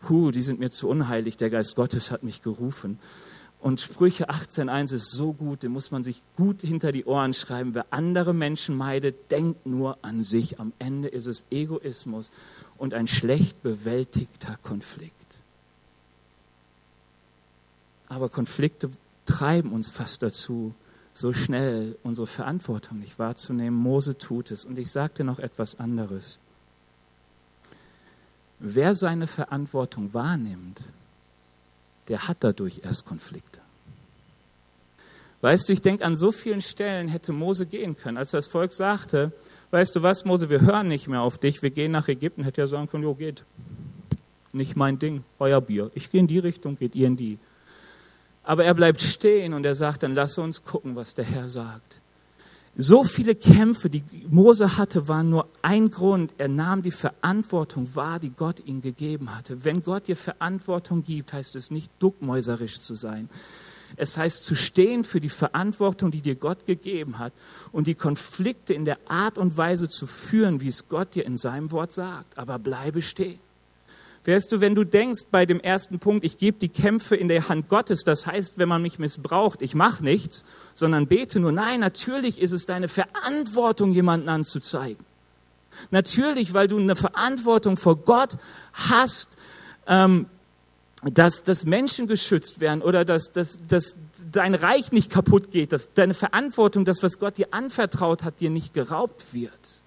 hu, 0.08 0.32
die 0.32 0.42
sind 0.42 0.60
mir 0.60 0.72
zu 0.72 0.88
unheilig, 0.88 1.38
der 1.38 1.50
Geist 1.50 1.76
Gottes 1.76 2.12
hat 2.12 2.24
mich 2.24 2.42
gerufen. 2.42 3.00
Und 3.60 3.80
Sprüche 3.80 4.30
18.1 4.30 4.96
ist 4.96 5.12
so 5.12 5.34
gut, 5.34 5.62
den 5.62 5.72
muss 5.72 5.92
man 5.92 6.04
sich 6.04 6.24
gut 6.36 6.62
hinter 6.62 6.92
die 6.92 7.06
Ohren 7.06 7.34
schreiben. 7.36 7.76
Wer 7.76 7.86
andere 7.92 8.34
Menschen 8.34 8.76
meidet, 8.76 9.30
denkt 9.30 9.68
nur 9.68 10.00
an 10.02 10.24
sich. 10.24 10.60
Am 10.60 10.74
Ende 10.80 11.10
ist 11.10 11.28
es 11.28 11.46
Egoismus 11.52 12.32
und 12.78 12.96
ein 12.96 13.06
schlecht 13.06 13.62
bewältigter 13.62 14.58
Konflikt. 14.64 15.21
Aber 18.12 18.28
Konflikte 18.28 18.90
treiben 19.26 19.72
uns 19.72 19.88
fast 19.88 20.22
dazu, 20.22 20.74
so 21.14 21.32
schnell 21.32 21.96
unsere 22.04 22.28
Verantwortung 22.28 23.00
nicht 23.00 23.18
wahrzunehmen. 23.18 23.80
Mose 23.80 24.18
tut 24.18 24.52
es. 24.52 24.66
Und 24.66 24.78
ich 24.78 24.92
sagte 24.92 25.24
noch 25.24 25.40
etwas 25.40 25.80
anderes. 25.80 26.38
Wer 28.60 28.96
seine 28.96 29.28
Verantwortung 29.28 30.14
wahrnimmt, 30.14 30.82
der 32.10 32.28
hat 32.28 32.38
dadurch 32.42 32.82
erst 32.84 33.06
Konflikte. 33.06 33.62
Weißt 35.40 35.70
du, 35.70 35.74
ich 35.74 35.82
denke, 35.82 36.04
an 36.04 36.18
so 36.18 36.34
vielen 36.34 36.62
Stellen 36.62 37.08
hätte 37.08 37.32
Mose 37.32 37.66
gehen 37.66 37.96
können. 37.96 38.18
Als 38.18 38.32
das 38.32 38.48
Volk 38.48 38.74
sagte, 38.74 39.32
weißt 39.72 39.96
du 39.96 40.04
was, 40.04 40.26
Mose, 40.26 40.50
wir 40.50 40.60
hören 40.60 40.90
nicht 40.90 41.08
mehr 41.08 41.22
auf 41.22 41.38
dich, 41.38 41.64
wir 41.64 41.70
gehen 41.70 41.94
nach 41.94 42.10
Ägypten, 42.10 42.44
hätte 42.44 42.60
er 42.60 42.68
sagen 42.68 42.88
können, 42.88 43.04
jo, 43.04 43.16
geht. 43.16 43.46
Nicht 44.52 44.76
mein 44.76 45.00
Ding, 45.00 45.24
euer 45.40 45.62
Bier. 45.62 45.92
Ich 45.96 46.12
gehe 46.12 46.20
in 46.20 46.28
die 46.28 46.40
Richtung, 46.40 46.78
geht 46.78 46.94
ihr 46.94 47.08
in 47.08 47.16
die. 47.16 47.40
Aber 48.52 48.66
er 48.66 48.74
bleibt 48.74 49.00
stehen 49.00 49.54
und 49.54 49.66
er 49.66 49.76
sagt, 49.76 50.04
dann 50.04 50.14
lass 50.14 50.38
uns 50.38 50.66
gucken, 50.66 50.98
was 50.98 51.14
der 51.14 51.24
Herr 51.24 51.48
sagt. 51.48 52.02
So 52.76 53.06
viele 53.06 53.34
Kämpfe, 53.34 53.90
die 53.90 54.04
Mose 54.30 54.76
hatte, 54.76 55.08
waren 55.08 55.30
nur 55.30 55.48
ein 55.62 55.90
Grund. 55.90 56.34
Er 56.38 56.50
nahm 56.50 56.82
die 56.82 56.92
Verantwortung 56.92 57.96
wahr, 57.96 58.20
die 58.20 58.32
Gott 58.32 58.60
ihm 58.66 58.82
gegeben 58.82 59.34
hatte. 59.34 59.64
Wenn 59.64 59.82
Gott 59.84 60.10
dir 60.10 60.18
Verantwortung 60.18 61.02
gibt, 61.02 61.32
heißt 61.32 61.56
es 61.56 61.72
nicht 61.72 61.90
duckmäuserisch 62.00 62.82
zu 62.82 62.94
sein. 62.94 63.30
Es 63.96 64.18
heißt 64.18 64.44
zu 64.44 64.56
stehen 64.56 65.06
für 65.06 65.22
die 65.22 65.30
Verantwortung, 65.30 66.12
die 66.12 66.20
dir 66.20 66.36
Gott 66.36 66.66
gegeben 66.66 67.20
hat 67.20 67.32
und 67.72 67.88
die 67.88 67.96
Konflikte 67.96 68.74
in 68.74 68.84
der 68.84 68.98
Art 69.08 69.38
und 69.38 69.56
Weise 69.56 69.88
zu 69.88 70.08
führen, 70.08 70.60
wie 70.60 70.68
es 70.68 70.90
Gott 70.90 71.16
dir 71.16 71.26
in 71.26 71.38
seinem 71.38 71.72
Wort 71.72 71.94
sagt. 71.94 72.38
Aber 72.38 72.60
bleibe 72.60 73.02
stehen. 73.02 73.40
Wärst 74.24 74.52
du, 74.52 74.62
wenn 74.62 74.76
du 74.76 74.84
denkst 74.84 75.22
bei 75.32 75.48
dem 75.48 75.60
ersten 75.60 75.98
Punkt, 75.98 76.24
ich 76.24 76.38
gebe 76.38 76.60
die 76.60 76.70
Kämpfe 76.70 77.16
in 77.16 77.28
der 77.28 77.50
Hand 77.50 77.70
Gottes, 77.70 78.04
das 78.04 78.28
heißt, 78.28 78.60
wenn 78.60 78.70
man 78.70 78.82
mich 78.82 79.00
missbraucht, 79.00 79.64
ich 79.64 79.74
mache 79.74 80.04
nichts, 80.04 80.46
sondern 80.74 81.08
bete 81.08 81.40
nur. 81.40 81.52
Nein, 81.52 81.80
natürlich 81.80 82.40
ist 82.40 82.52
es 82.52 82.68
deine 82.68 82.88
Verantwortung, 82.88 83.92
jemanden 83.92 84.30
anzuzeigen. 84.30 85.04
Natürlich, 85.90 86.54
weil 86.54 86.68
du 86.68 86.78
eine 86.78 86.96
Verantwortung 86.96 87.78
vor 87.78 87.96
Gott 87.96 88.38
hast, 88.74 89.38
ähm, 89.88 90.28
dass, 91.04 91.44
dass 91.44 91.66
Menschen 91.66 92.06
geschützt 92.06 92.60
werden 92.60 92.84
oder 92.84 93.06
dass, 93.06 93.32
dass, 93.32 93.58
dass 93.68 93.96
dein 94.32 94.54
Reich 94.54 94.92
nicht 94.92 95.10
kaputt 95.10 95.50
geht, 95.50 95.72
dass 95.72 95.94
deine 95.94 96.14
Verantwortung, 96.14 96.86
das, 96.86 97.02
was 97.02 97.18
Gott 97.18 97.38
dir 97.38 97.48
anvertraut 97.52 98.24
hat, 98.24 98.40
dir 98.40 98.52
nicht 98.52 98.76
geraubt 98.76 99.34
wird. 99.34 99.82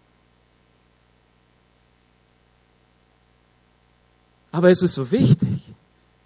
Aber 4.54 4.70
es 4.70 4.82
ist 4.82 4.94
so 4.94 5.10
wichtig. 5.10 5.48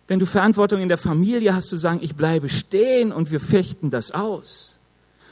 Wenn 0.07 0.19
du 0.19 0.27
Verantwortung 0.27 0.83
in 0.83 0.89
der 0.89 0.99
Familie 0.99 1.55
hast, 1.55 1.71
zu 1.71 1.79
sagen, 1.79 2.01
ich 2.03 2.15
bleibe 2.15 2.51
stehen 2.51 3.11
und 3.11 3.33
wir 3.33 3.41
fechten 3.41 3.89
das 3.89 4.11
aus. 4.11 4.79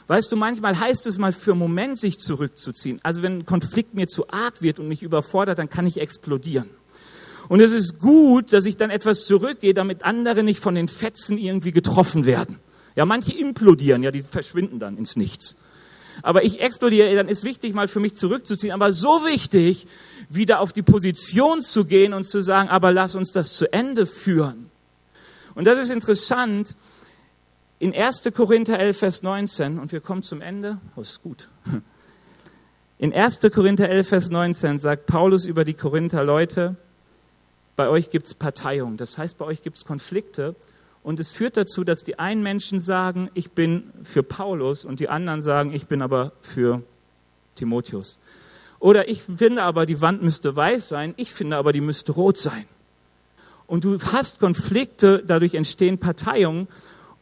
Weißt 0.07 0.31
du, 0.31 0.35
manchmal 0.35 0.79
heißt 0.79 1.05
es 1.05 1.19
mal 1.19 1.31
für 1.31 1.51
einen 1.51 1.59
Moment 1.59 1.99
sich 1.99 2.17
zurückzuziehen. 2.17 2.99
Also 3.03 3.21
wenn 3.21 3.39
ein 3.39 3.45
Konflikt 3.45 3.93
mir 3.93 4.07
zu 4.07 4.27
arg 4.29 4.63
wird 4.63 4.79
und 4.79 4.87
mich 4.87 5.03
überfordert, 5.03 5.59
dann 5.59 5.69
kann 5.69 5.85
ich 5.85 6.01
explodieren. 6.01 6.71
Und 7.49 7.59
es 7.59 7.71
ist 7.71 7.99
gut, 7.99 8.51
dass 8.51 8.65
ich 8.65 8.77
dann 8.77 8.89
etwas 8.89 9.27
zurückgehe, 9.27 9.75
damit 9.75 10.03
andere 10.03 10.41
nicht 10.41 10.59
von 10.59 10.73
den 10.73 10.87
Fetzen 10.87 11.37
irgendwie 11.37 11.73
getroffen 11.73 12.25
werden. 12.25 12.57
Ja, 12.95 13.05
manche 13.05 13.31
implodieren, 13.31 14.01
ja, 14.01 14.09
die 14.09 14.23
verschwinden 14.23 14.79
dann 14.79 14.97
ins 14.97 15.17
Nichts 15.17 15.55
aber 16.23 16.43
ich 16.43 16.59
explodiere, 16.61 17.15
dann 17.15 17.27
ist 17.27 17.43
wichtig, 17.43 17.73
mal 17.73 17.87
für 17.87 17.99
mich 17.99 18.15
zurückzuziehen. 18.15 18.73
Aber 18.73 18.93
so 18.93 19.25
wichtig, 19.25 19.87
wieder 20.29 20.59
auf 20.59 20.73
die 20.73 20.81
Position 20.81 21.61
zu 21.61 21.85
gehen 21.85 22.13
und 22.13 22.23
zu 22.23 22.41
sagen, 22.41 22.69
aber 22.69 22.91
lass 22.91 23.15
uns 23.15 23.31
das 23.31 23.53
zu 23.53 23.71
Ende 23.71 24.05
führen. 24.05 24.69
Und 25.55 25.65
das 25.65 25.79
ist 25.79 25.89
interessant. 25.89 26.75
In 27.79 27.95
1. 27.95 28.21
Korinther 28.35 28.79
11, 28.79 28.97
Vers 28.97 29.23
19, 29.23 29.79
und 29.79 29.91
wir 29.91 30.01
kommen 30.01 30.23
zum 30.23 30.41
Ende, 30.41 30.79
oh, 30.95 31.01
ist 31.01 31.21
gut. 31.21 31.49
In 32.99 33.13
1. 33.13 33.41
Korinther 33.53 33.89
11, 33.89 34.07
Vers 34.07 34.29
19 34.31 34.79
sagt 34.79 35.05
Paulus 35.05 35.45
über 35.45 35.63
die 35.63 35.75
Korinther 35.75 36.23
Leute, 36.23 36.75
bei 37.75 37.89
euch 37.89 38.09
gibt 38.09 38.25
es 38.25 38.33
Parteiung, 38.33 38.97
das 38.97 39.19
heißt, 39.19 39.37
bei 39.37 39.45
euch 39.45 39.61
gibt 39.61 39.77
es 39.77 39.85
Konflikte 39.85 40.55
und 41.07 41.21
es 41.21 41.31
führt 41.31 41.55
dazu, 41.55 41.85
dass 41.85 42.03
die 42.03 42.19
einen 42.19 42.43
Menschen 42.43 42.81
sagen, 42.81 43.29
ich 43.33 43.51
bin 43.51 43.93
für 44.03 44.23
Paulus 44.23 44.83
und 44.83 44.99
die 44.99 45.07
anderen 45.07 45.41
sagen, 45.41 45.73
ich 45.73 45.87
bin 45.87 46.01
aber 46.01 46.33
für 46.41 46.83
Timotheus. 47.55 48.17
Oder 48.79 49.07
ich 49.07 49.21
finde 49.21 49.63
aber, 49.63 49.85
die 49.85 50.01
Wand 50.01 50.21
müsste 50.21 50.53
weiß 50.53 50.89
sein, 50.89 51.13
ich 51.15 51.31
finde 51.31 51.55
aber, 51.55 51.71
die 51.71 51.79
müsste 51.79 52.11
rot 52.11 52.37
sein. 52.37 52.65
Und 53.67 53.85
du 53.85 53.97
hast 54.11 54.41
Konflikte, 54.41 55.23
dadurch 55.25 55.53
entstehen 55.53 55.97
Parteiungen. 55.97 56.67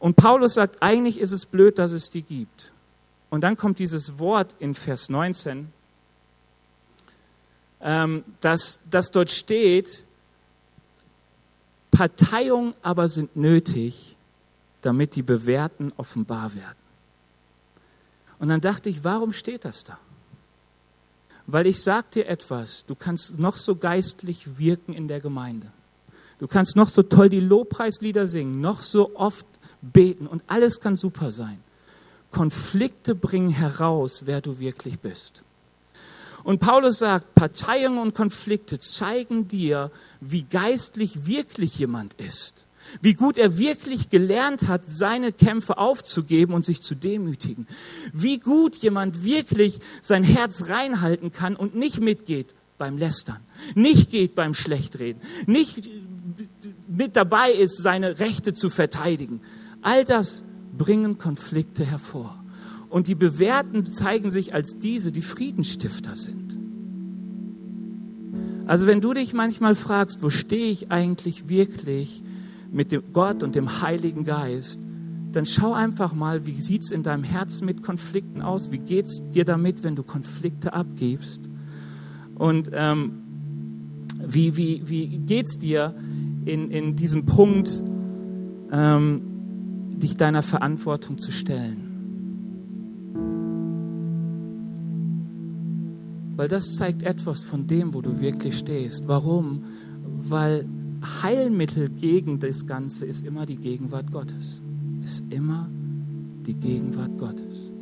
Und 0.00 0.16
Paulus 0.16 0.54
sagt, 0.54 0.82
eigentlich 0.82 1.20
ist 1.20 1.30
es 1.30 1.46
blöd, 1.46 1.78
dass 1.78 1.92
es 1.92 2.10
die 2.10 2.22
gibt. 2.22 2.72
Und 3.30 3.42
dann 3.42 3.56
kommt 3.56 3.78
dieses 3.78 4.18
Wort 4.18 4.56
in 4.58 4.74
Vers 4.74 5.10
19, 5.10 5.68
ähm, 7.82 8.24
dass, 8.40 8.80
dass 8.90 9.12
dort 9.12 9.30
steht, 9.30 10.06
Parteiungen 11.96 12.74
aber 12.82 13.08
sind 13.08 13.36
nötig, 13.36 14.16
damit 14.82 15.16
die 15.16 15.22
Bewährten 15.22 15.94
offenbar 15.96 16.54
werden. 16.54 16.76
Und 18.38 18.48
dann 18.48 18.60
dachte 18.60 18.90
ich, 18.90 19.02
warum 19.02 19.32
steht 19.32 19.64
das 19.64 19.82
da? 19.82 19.98
Weil 21.46 21.66
ich 21.66 21.82
sage 21.82 22.06
dir 22.12 22.28
etwas, 22.28 22.84
du 22.84 22.94
kannst 22.94 23.38
noch 23.38 23.56
so 23.56 23.76
geistlich 23.76 24.58
wirken 24.58 24.92
in 24.92 25.08
der 25.08 25.20
Gemeinde. 25.20 25.68
Du 26.38 26.46
kannst 26.46 26.76
noch 26.76 26.90
so 26.90 27.02
toll 27.02 27.30
die 27.30 27.40
Lobpreislieder 27.40 28.26
singen, 28.26 28.60
noch 28.60 28.82
so 28.82 29.16
oft 29.16 29.46
beten 29.80 30.26
und 30.26 30.42
alles 30.48 30.80
kann 30.80 30.96
super 30.96 31.32
sein. 31.32 31.60
Konflikte 32.30 33.14
bringen 33.14 33.48
heraus, 33.48 34.26
wer 34.26 34.42
du 34.42 34.58
wirklich 34.58 34.98
bist. 34.98 35.44
Und 36.46 36.60
Paulus 36.60 37.00
sagt, 37.00 37.34
Parteiungen 37.34 37.98
und 37.98 38.14
Konflikte 38.14 38.78
zeigen 38.78 39.48
dir, 39.48 39.90
wie 40.20 40.44
geistlich 40.44 41.26
wirklich 41.26 41.76
jemand 41.76 42.14
ist. 42.14 42.66
Wie 43.00 43.14
gut 43.14 43.36
er 43.36 43.58
wirklich 43.58 44.10
gelernt 44.10 44.68
hat, 44.68 44.82
seine 44.86 45.32
Kämpfe 45.32 45.76
aufzugeben 45.76 46.54
und 46.54 46.64
sich 46.64 46.82
zu 46.82 46.94
demütigen. 46.94 47.66
Wie 48.12 48.38
gut 48.38 48.76
jemand 48.76 49.24
wirklich 49.24 49.80
sein 50.00 50.22
Herz 50.22 50.68
reinhalten 50.68 51.32
kann 51.32 51.56
und 51.56 51.74
nicht 51.74 51.98
mitgeht 52.00 52.54
beim 52.78 52.96
Lästern, 52.96 53.40
nicht 53.74 54.12
geht 54.12 54.36
beim 54.36 54.54
Schlechtreden, 54.54 55.20
nicht 55.48 55.90
mit 56.86 57.16
dabei 57.16 57.50
ist, 57.50 57.82
seine 57.82 58.20
Rechte 58.20 58.52
zu 58.52 58.70
verteidigen. 58.70 59.40
All 59.82 60.04
das 60.04 60.44
bringen 60.78 61.18
Konflikte 61.18 61.84
hervor. 61.84 62.40
Und 62.96 63.08
die 63.08 63.14
Bewährten 63.14 63.84
zeigen 63.84 64.30
sich 64.30 64.54
als 64.54 64.78
diese, 64.78 65.12
die 65.12 65.20
Friedenstifter 65.20 66.16
sind. 66.16 66.58
Also 68.66 68.86
wenn 68.86 69.02
du 69.02 69.12
dich 69.12 69.34
manchmal 69.34 69.74
fragst, 69.74 70.22
wo 70.22 70.30
stehe 70.30 70.70
ich 70.70 70.90
eigentlich 70.90 71.46
wirklich 71.50 72.22
mit 72.72 72.92
dem 72.92 73.02
Gott 73.12 73.42
und 73.42 73.54
dem 73.54 73.82
Heiligen 73.82 74.24
Geist, 74.24 74.80
dann 75.30 75.44
schau 75.44 75.74
einfach 75.74 76.14
mal, 76.14 76.46
wie 76.46 76.58
sieht 76.58 76.84
es 76.84 76.90
in 76.90 77.02
deinem 77.02 77.22
Herzen 77.22 77.66
mit 77.66 77.82
Konflikten 77.82 78.40
aus? 78.40 78.70
Wie 78.70 78.78
geht 78.78 79.04
es 79.04 79.20
dir 79.30 79.44
damit, 79.44 79.84
wenn 79.84 79.94
du 79.94 80.02
Konflikte 80.02 80.72
abgibst? 80.72 81.42
Und 82.34 82.70
ähm, 82.72 83.12
wie, 84.26 84.56
wie, 84.56 84.80
wie 84.86 85.18
geht 85.18 85.48
es 85.48 85.58
dir 85.58 85.94
in, 86.46 86.70
in 86.70 86.96
diesem 86.96 87.26
Punkt, 87.26 87.82
ähm, 88.72 89.20
dich 89.98 90.16
deiner 90.16 90.40
Verantwortung 90.40 91.18
zu 91.18 91.30
stellen. 91.30 91.85
Weil 96.36 96.48
das 96.48 96.76
zeigt 96.76 97.02
etwas 97.02 97.42
von 97.42 97.66
dem, 97.66 97.94
wo 97.94 98.02
du 98.02 98.20
wirklich 98.20 98.58
stehst. 98.58 99.08
Warum? 99.08 99.64
Weil 100.18 100.66
Heilmittel 101.22 101.88
gegen 101.88 102.38
das 102.38 102.66
Ganze 102.66 103.06
ist 103.06 103.24
immer 103.24 103.46
die 103.46 103.56
Gegenwart 103.56 104.12
Gottes. 104.12 104.62
Ist 105.04 105.24
immer 105.30 105.68
die 106.46 106.54
Gegenwart 106.54 107.16
Gottes. 107.18 107.72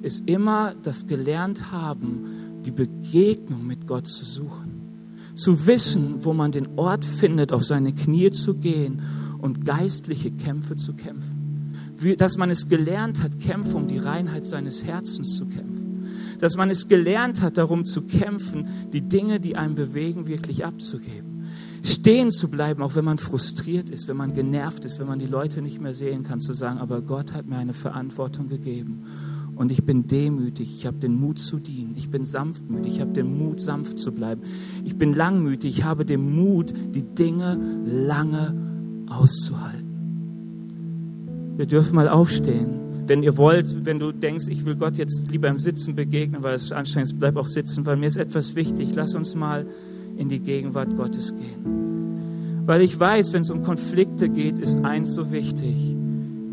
Ist 0.00 0.28
immer 0.28 0.74
das 0.82 1.06
gelernt 1.06 1.70
haben, 1.70 2.62
die 2.64 2.70
Begegnung 2.70 3.66
mit 3.66 3.86
Gott 3.86 4.06
zu 4.06 4.24
suchen. 4.24 4.72
Zu 5.34 5.66
wissen, 5.66 6.24
wo 6.24 6.32
man 6.32 6.52
den 6.52 6.78
Ort 6.78 7.04
findet, 7.04 7.52
auf 7.52 7.64
seine 7.64 7.92
Knie 7.92 8.30
zu 8.30 8.54
gehen 8.54 9.02
und 9.38 9.66
geistliche 9.66 10.30
Kämpfe 10.30 10.76
zu 10.76 10.94
kämpfen. 10.94 11.74
Wie, 11.98 12.16
dass 12.16 12.38
man 12.38 12.48
es 12.48 12.68
gelernt 12.68 13.22
hat, 13.22 13.38
Kämpfe 13.38 13.76
um 13.76 13.86
die 13.86 13.98
Reinheit 13.98 14.46
seines 14.46 14.84
Herzens 14.84 15.36
zu 15.36 15.46
kämpfen 15.46 15.85
dass 16.38 16.56
man 16.56 16.70
es 16.70 16.88
gelernt 16.88 17.42
hat, 17.42 17.58
darum 17.58 17.84
zu 17.84 18.02
kämpfen, 18.02 18.68
die 18.92 19.02
Dinge, 19.02 19.40
die 19.40 19.56
einen 19.56 19.74
bewegen, 19.74 20.26
wirklich 20.26 20.64
abzugeben. 20.64 21.44
Stehen 21.82 22.30
zu 22.30 22.48
bleiben, 22.48 22.82
auch 22.82 22.96
wenn 22.96 23.04
man 23.04 23.18
frustriert 23.18 23.90
ist, 23.90 24.08
wenn 24.08 24.16
man 24.16 24.32
genervt 24.32 24.84
ist, 24.84 24.98
wenn 24.98 25.06
man 25.06 25.18
die 25.18 25.26
Leute 25.26 25.62
nicht 25.62 25.80
mehr 25.80 25.94
sehen 25.94 26.24
kann, 26.24 26.40
zu 26.40 26.52
sagen, 26.52 26.78
aber 26.78 27.00
Gott 27.02 27.32
hat 27.32 27.46
mir 27.46 27.56
eine 27.56 27.74
Verantwortung 27.74 28.48
gegeben. 28.48 29.04
Und 29.54 29.70
ich 29.70 29.84
bin 29.84 30.06
demütig, 30.06 30.74
ich 30.76 30.86
habe 30.86 30.98
den 30.98 31.18
Mut 31.18 31.38
zu 31.38 31.58
dienen, 31.58 31.94
ich 31.96 32.10
bin 32.10 32.24
sanftmütig, 32.24 32.96
ich 32.96 33.00
habe 33.00 33.12
den 33.12 33.38
Mut, 33.38 33.60
sanft 33.60 33.98
zu 33.98 34.12
bleiben. 34.12 34.42
Ich 34.84 34.96
bin 34.96 35.14
langmütig, 35.14 35.78
ich 35.78 35.84
habe 35.84 36.04
den 36.04 36.34
Mut, 36.36 36.74
die 36.94 37.02
Dinge 37.02 37.58
lange 37.86 38.54
auszuhalten. 39.08 39.86
Wir 41.56 41.66
dürfen 41.66 41.94
mal 41.94 42.08
aufstehen 42.08 42.85
wenn 43.06 43.22
ihr 43.22 43.36
wollt, 43.36 43.84
wenn 43.84 43.98
du 43.98 44.12
denkst, 44.12 44.46
ich 44.48 44.64
will 44.64 44.76
Gott 44.76 44.96
jetzt 44.98 45.30
lieber 45.30 45.48
im 45.48 45.58
Sitzen 45.58 45.94
begegnen, 45.94 46.42
weil 46.42 46.54
es 46.54 46.72
anstrengend 46.72 47.10
ist, 47.10 47.18
bleib 47.18 47.36
auch 47.36 47.48
sitzen, 47.48 47.86
weil 47.86 47.96
mir 47.96 48.06
ist 48.06 48.16
etwas 48.16 48.54
wichtig. 48.54 48.94
Lass 48.94 49.14
uns 49.14 49.34
mal 49.34 49.66
in 50.16 50.28
die 50.28 50.40
Gegenwart 50.40 50.96
Gottes 50.96 51.34
gehen. 51.34 52.64
Weil 52.66 52.82
ich 52.82 52.98
weiß, 52.98 53.32
wenn 53.32 53.42
es 53.42 53.50
um 53.50 53.62
Konflikte 53.62 54.28
geht, 54.28 54.58
ist 54.58 54.84
eins 54.84 55.14
so 55.14 55.30
wichtig. 55.30 55.96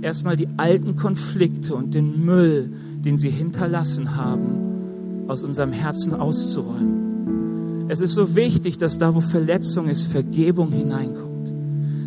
Erstmal 0.02 0.36
die 0.36 0.48
alten 0.58 0.96
Konflikte 0.96 1.76
und 1.76 1.94
den 1.96 2.24
Müll, 2.24 2.72
den 3.00 3.18
sie 3.18 3.30
hinterlassen 3.30 4.16
haben, 4.16 5.26
aus 5.28 5.44
unserem 5.44 5.72
Herzen 5.72 6.14
auszuräumen. 6.14 7.90
Es 7.90 8.00
ist 8.02 8.14
so 8.14 8.36
wichtig, 8.36 8.78
dass 8.78 8.98
da, 8.98 9.16
wo 9.16 9.22
Verletzung 9.22 9.88
ist, 9.88 10.04
Vergebung 10.04 10.72
hineinkommt 10.72 11.33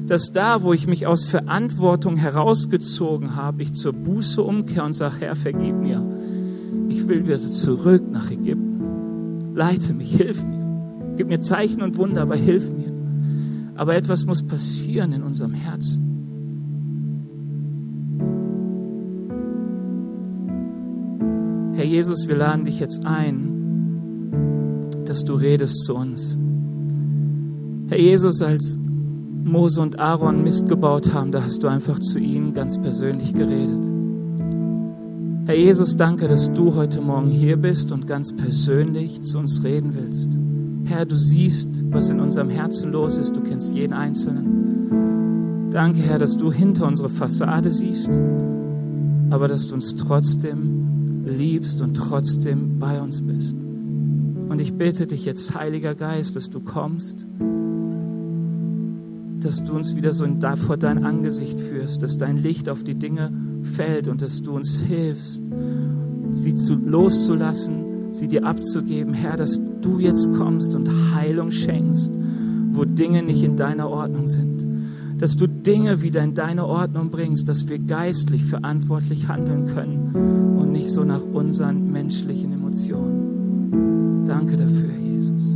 dass 0.07 0.31
da, 0.33 0.63
wo 0.63 0.73
ich 0.73 0.87
mich 0.87 1.07
aus 1.07 1.25
Verantwortung 1.25 2.17
herausgezogen 2.17 3.35
habe, 3.35 3.63
ich 3.63 3.75
zur 3.75 3.93
Buße 3.93 4.43
umkehre 4.43 4.85
und 4.85 4.93
sage, 4.93 5.17
Herr, 5.21 5.35
vergib 5.35 5.77
mir. 5.77 6.05
Ich 6.89 7.09
will 7.09 7.27
wieder 7.27 7.39
zurück 7.39 8.03
nach 8.11 8.31
Ägypten. 8.31 9.55
Leite 9.55 9.93
mich, 9.95 10.15
hilf 10.15 10.45
mir. 10.45 11.15
Gib 11.17 11.29
mir 11.29 11.41
Zeichen 11.41 11.83
und 11.83 11.97
Wunder, 11.97 12.23
aber 12.23 12.37
hilf 12.37 12.71
mir. 12.71 12.93
Aber 13.75 13.97
etwas 13.97 14.27
muss 14.27 14.43
passieren 14.43 15.13
in 15.13 15.23
unserem 15.23 15.55
Herzen. 15.55 16.03
Herr 21.75 21.85
Jesus, 21.85 22.29
wir 22.29 22.37
laden 22.37 22.65
dich 22.65 22.81
jetzt 22.81 23.05
ein, 23.05 24.33
dass 25.05 25.25
du 25.25 25.35
redest 25.35 25.85
zu 25.85 25.95
uns. 25.95 26.39
Herr 27.89 28.01
Jesus, 28.01 28.41
als 28.41 28.79
Mose 29.47 29.81
und 29.81 30.01
Aaron 30.01 30.43
Mist 30.43 30.69
gebaut 30.69 31.15
haben, 31.15 31.31
da 31.31 31.45
hast 31.45 31.63
du 31.63 31.69
einfach 31.69 32.01
zu 32.01 32.19
ihnen 32.19 32.53
ganz 32.53 32.83
persönlich 32.83 33.33
geredet. 33.33 33.87
Herr 35.47 35.55
Jesus, 35.55 35.97
danke, 35.97 36.27
dass 36.27 36.53
du 36.53 36.75
heute 36.75 37.01
Morgen 37.01 37.29
hier 37.29 37.57
bist 37.57 37.93
und 37.93 38.09
ganz 38.09 38.35
persönlich 38.35 39.23
zu 39.23 39.39
uns 39.39 39.63
reden 39.63 39.95
willst. 39.95 40.37
Herr, 40.87 41.07
du 41.07 41.15
siehst, 41.15 41.85
was 41.93 42.11
in 42.11 42.19
unserem 42.19 42.51
Herzen 42.51 42.91
los 42.91 43.19
ist. 43.19 43.37
Du 43.37 43.41
kennst 43.41 43.73
jeden 43.73 43.93
Einzelnen. 43.93 45.69
Danke, 45.71 46.01
Herr, 46.01 46.19
dass 46.19 46.37
du 46.37 46.51
hinter 46.53 46.89
unsere 46.89 47.09
Fassade 47.09 47.71
siehst, 47.71 48.11
aber 49.31 49.47
dass 49.47 49.69
du 49.69 49.75
uns 49.75 49.95
trotzdem 49.95 51.23
liebst 51.25 51.83
und 51.83 51.95
trotzdem 51.95 52.81
bei 52.81 53.01
uns 53.01 53.23
bist. 53.23 53.57
Und 54.49 54.61
ich 54.61 54.75
bitte 54.75 55.07
dich 55.07 55.25
jetzt, 55.25 55.55
Heiliger 55.55 55.95
Geist, 55.95 56.35
dass 56.35 56.51
du 56.51 56.59
kommst 56.59 57.29
dass 59.41 59.63
du 59.63 59.73
uns 59.73 59.95
wieder 59.95 60.13
so 60.13 60.27
vor 60.67 60.77
dein 60.77 61.05
Angesicht 61.05 61.61
führst, 61.61 62.03
dass 62.03 62.17
dein 62.17 62.37
Licht 62.37 62.69
auf 62.69 62.83
die 62.85 62.95
Dinge 62.95 63.33
fällt 63.63 64.09
und 64.09 64.23
dass 64.23 64.43
du 64.43 64.53
uns 64.53 64.81
hilfst, 64.81 65.43
sie 66.31 66.55
zu, 66.55 66.75
loszulassen, 66.75 68.13
sie 68.13 68.29
dir 68.29 68.45
abzugeben. 68.45 69.15
Herr, 69.15 69.37
dass 69.37 69.61
du 69.81 69.99
jetzt 69.99 70.33
kommst 70.35 70.75
und 70.75 70.89
Heilung 71.15 71.51
schenkst, 71.51 72.13
wo 72.73 72.85
Dinge 72.85 73.23
nicht 73.23 73.43
in 73.43 73.57
deiner 73.57 73.89
Ordnung 73.89 74.27
sind. 74.27 74.67
Dass 75.19 75.37
du 75.37 75.47
Dinge 75.47 76.03
wieder 76.03 76.23
in 76.23 76.35
deine 76.35 76.67
Ordnung 76.67 77.09
bringst, 77.09 77.49
dass 77.49 77.69
wir 77.69 77.79
geistlich 77.79 78.45
verantwortlich 78.45 79.29
handeln 79.29 79.67
können 79.67 80.57
und 80.59 80.73
nicht 80.73 80.89
so 80.89 81.05
nach 81.05 81.23
unseren 81.23 81.91
menschlichen 81.91 82.53
Emotionen. 82.53 84.25
Danke 84.27 84.57
dafür, 84.57 84.93
Jesus. 84.93 85.56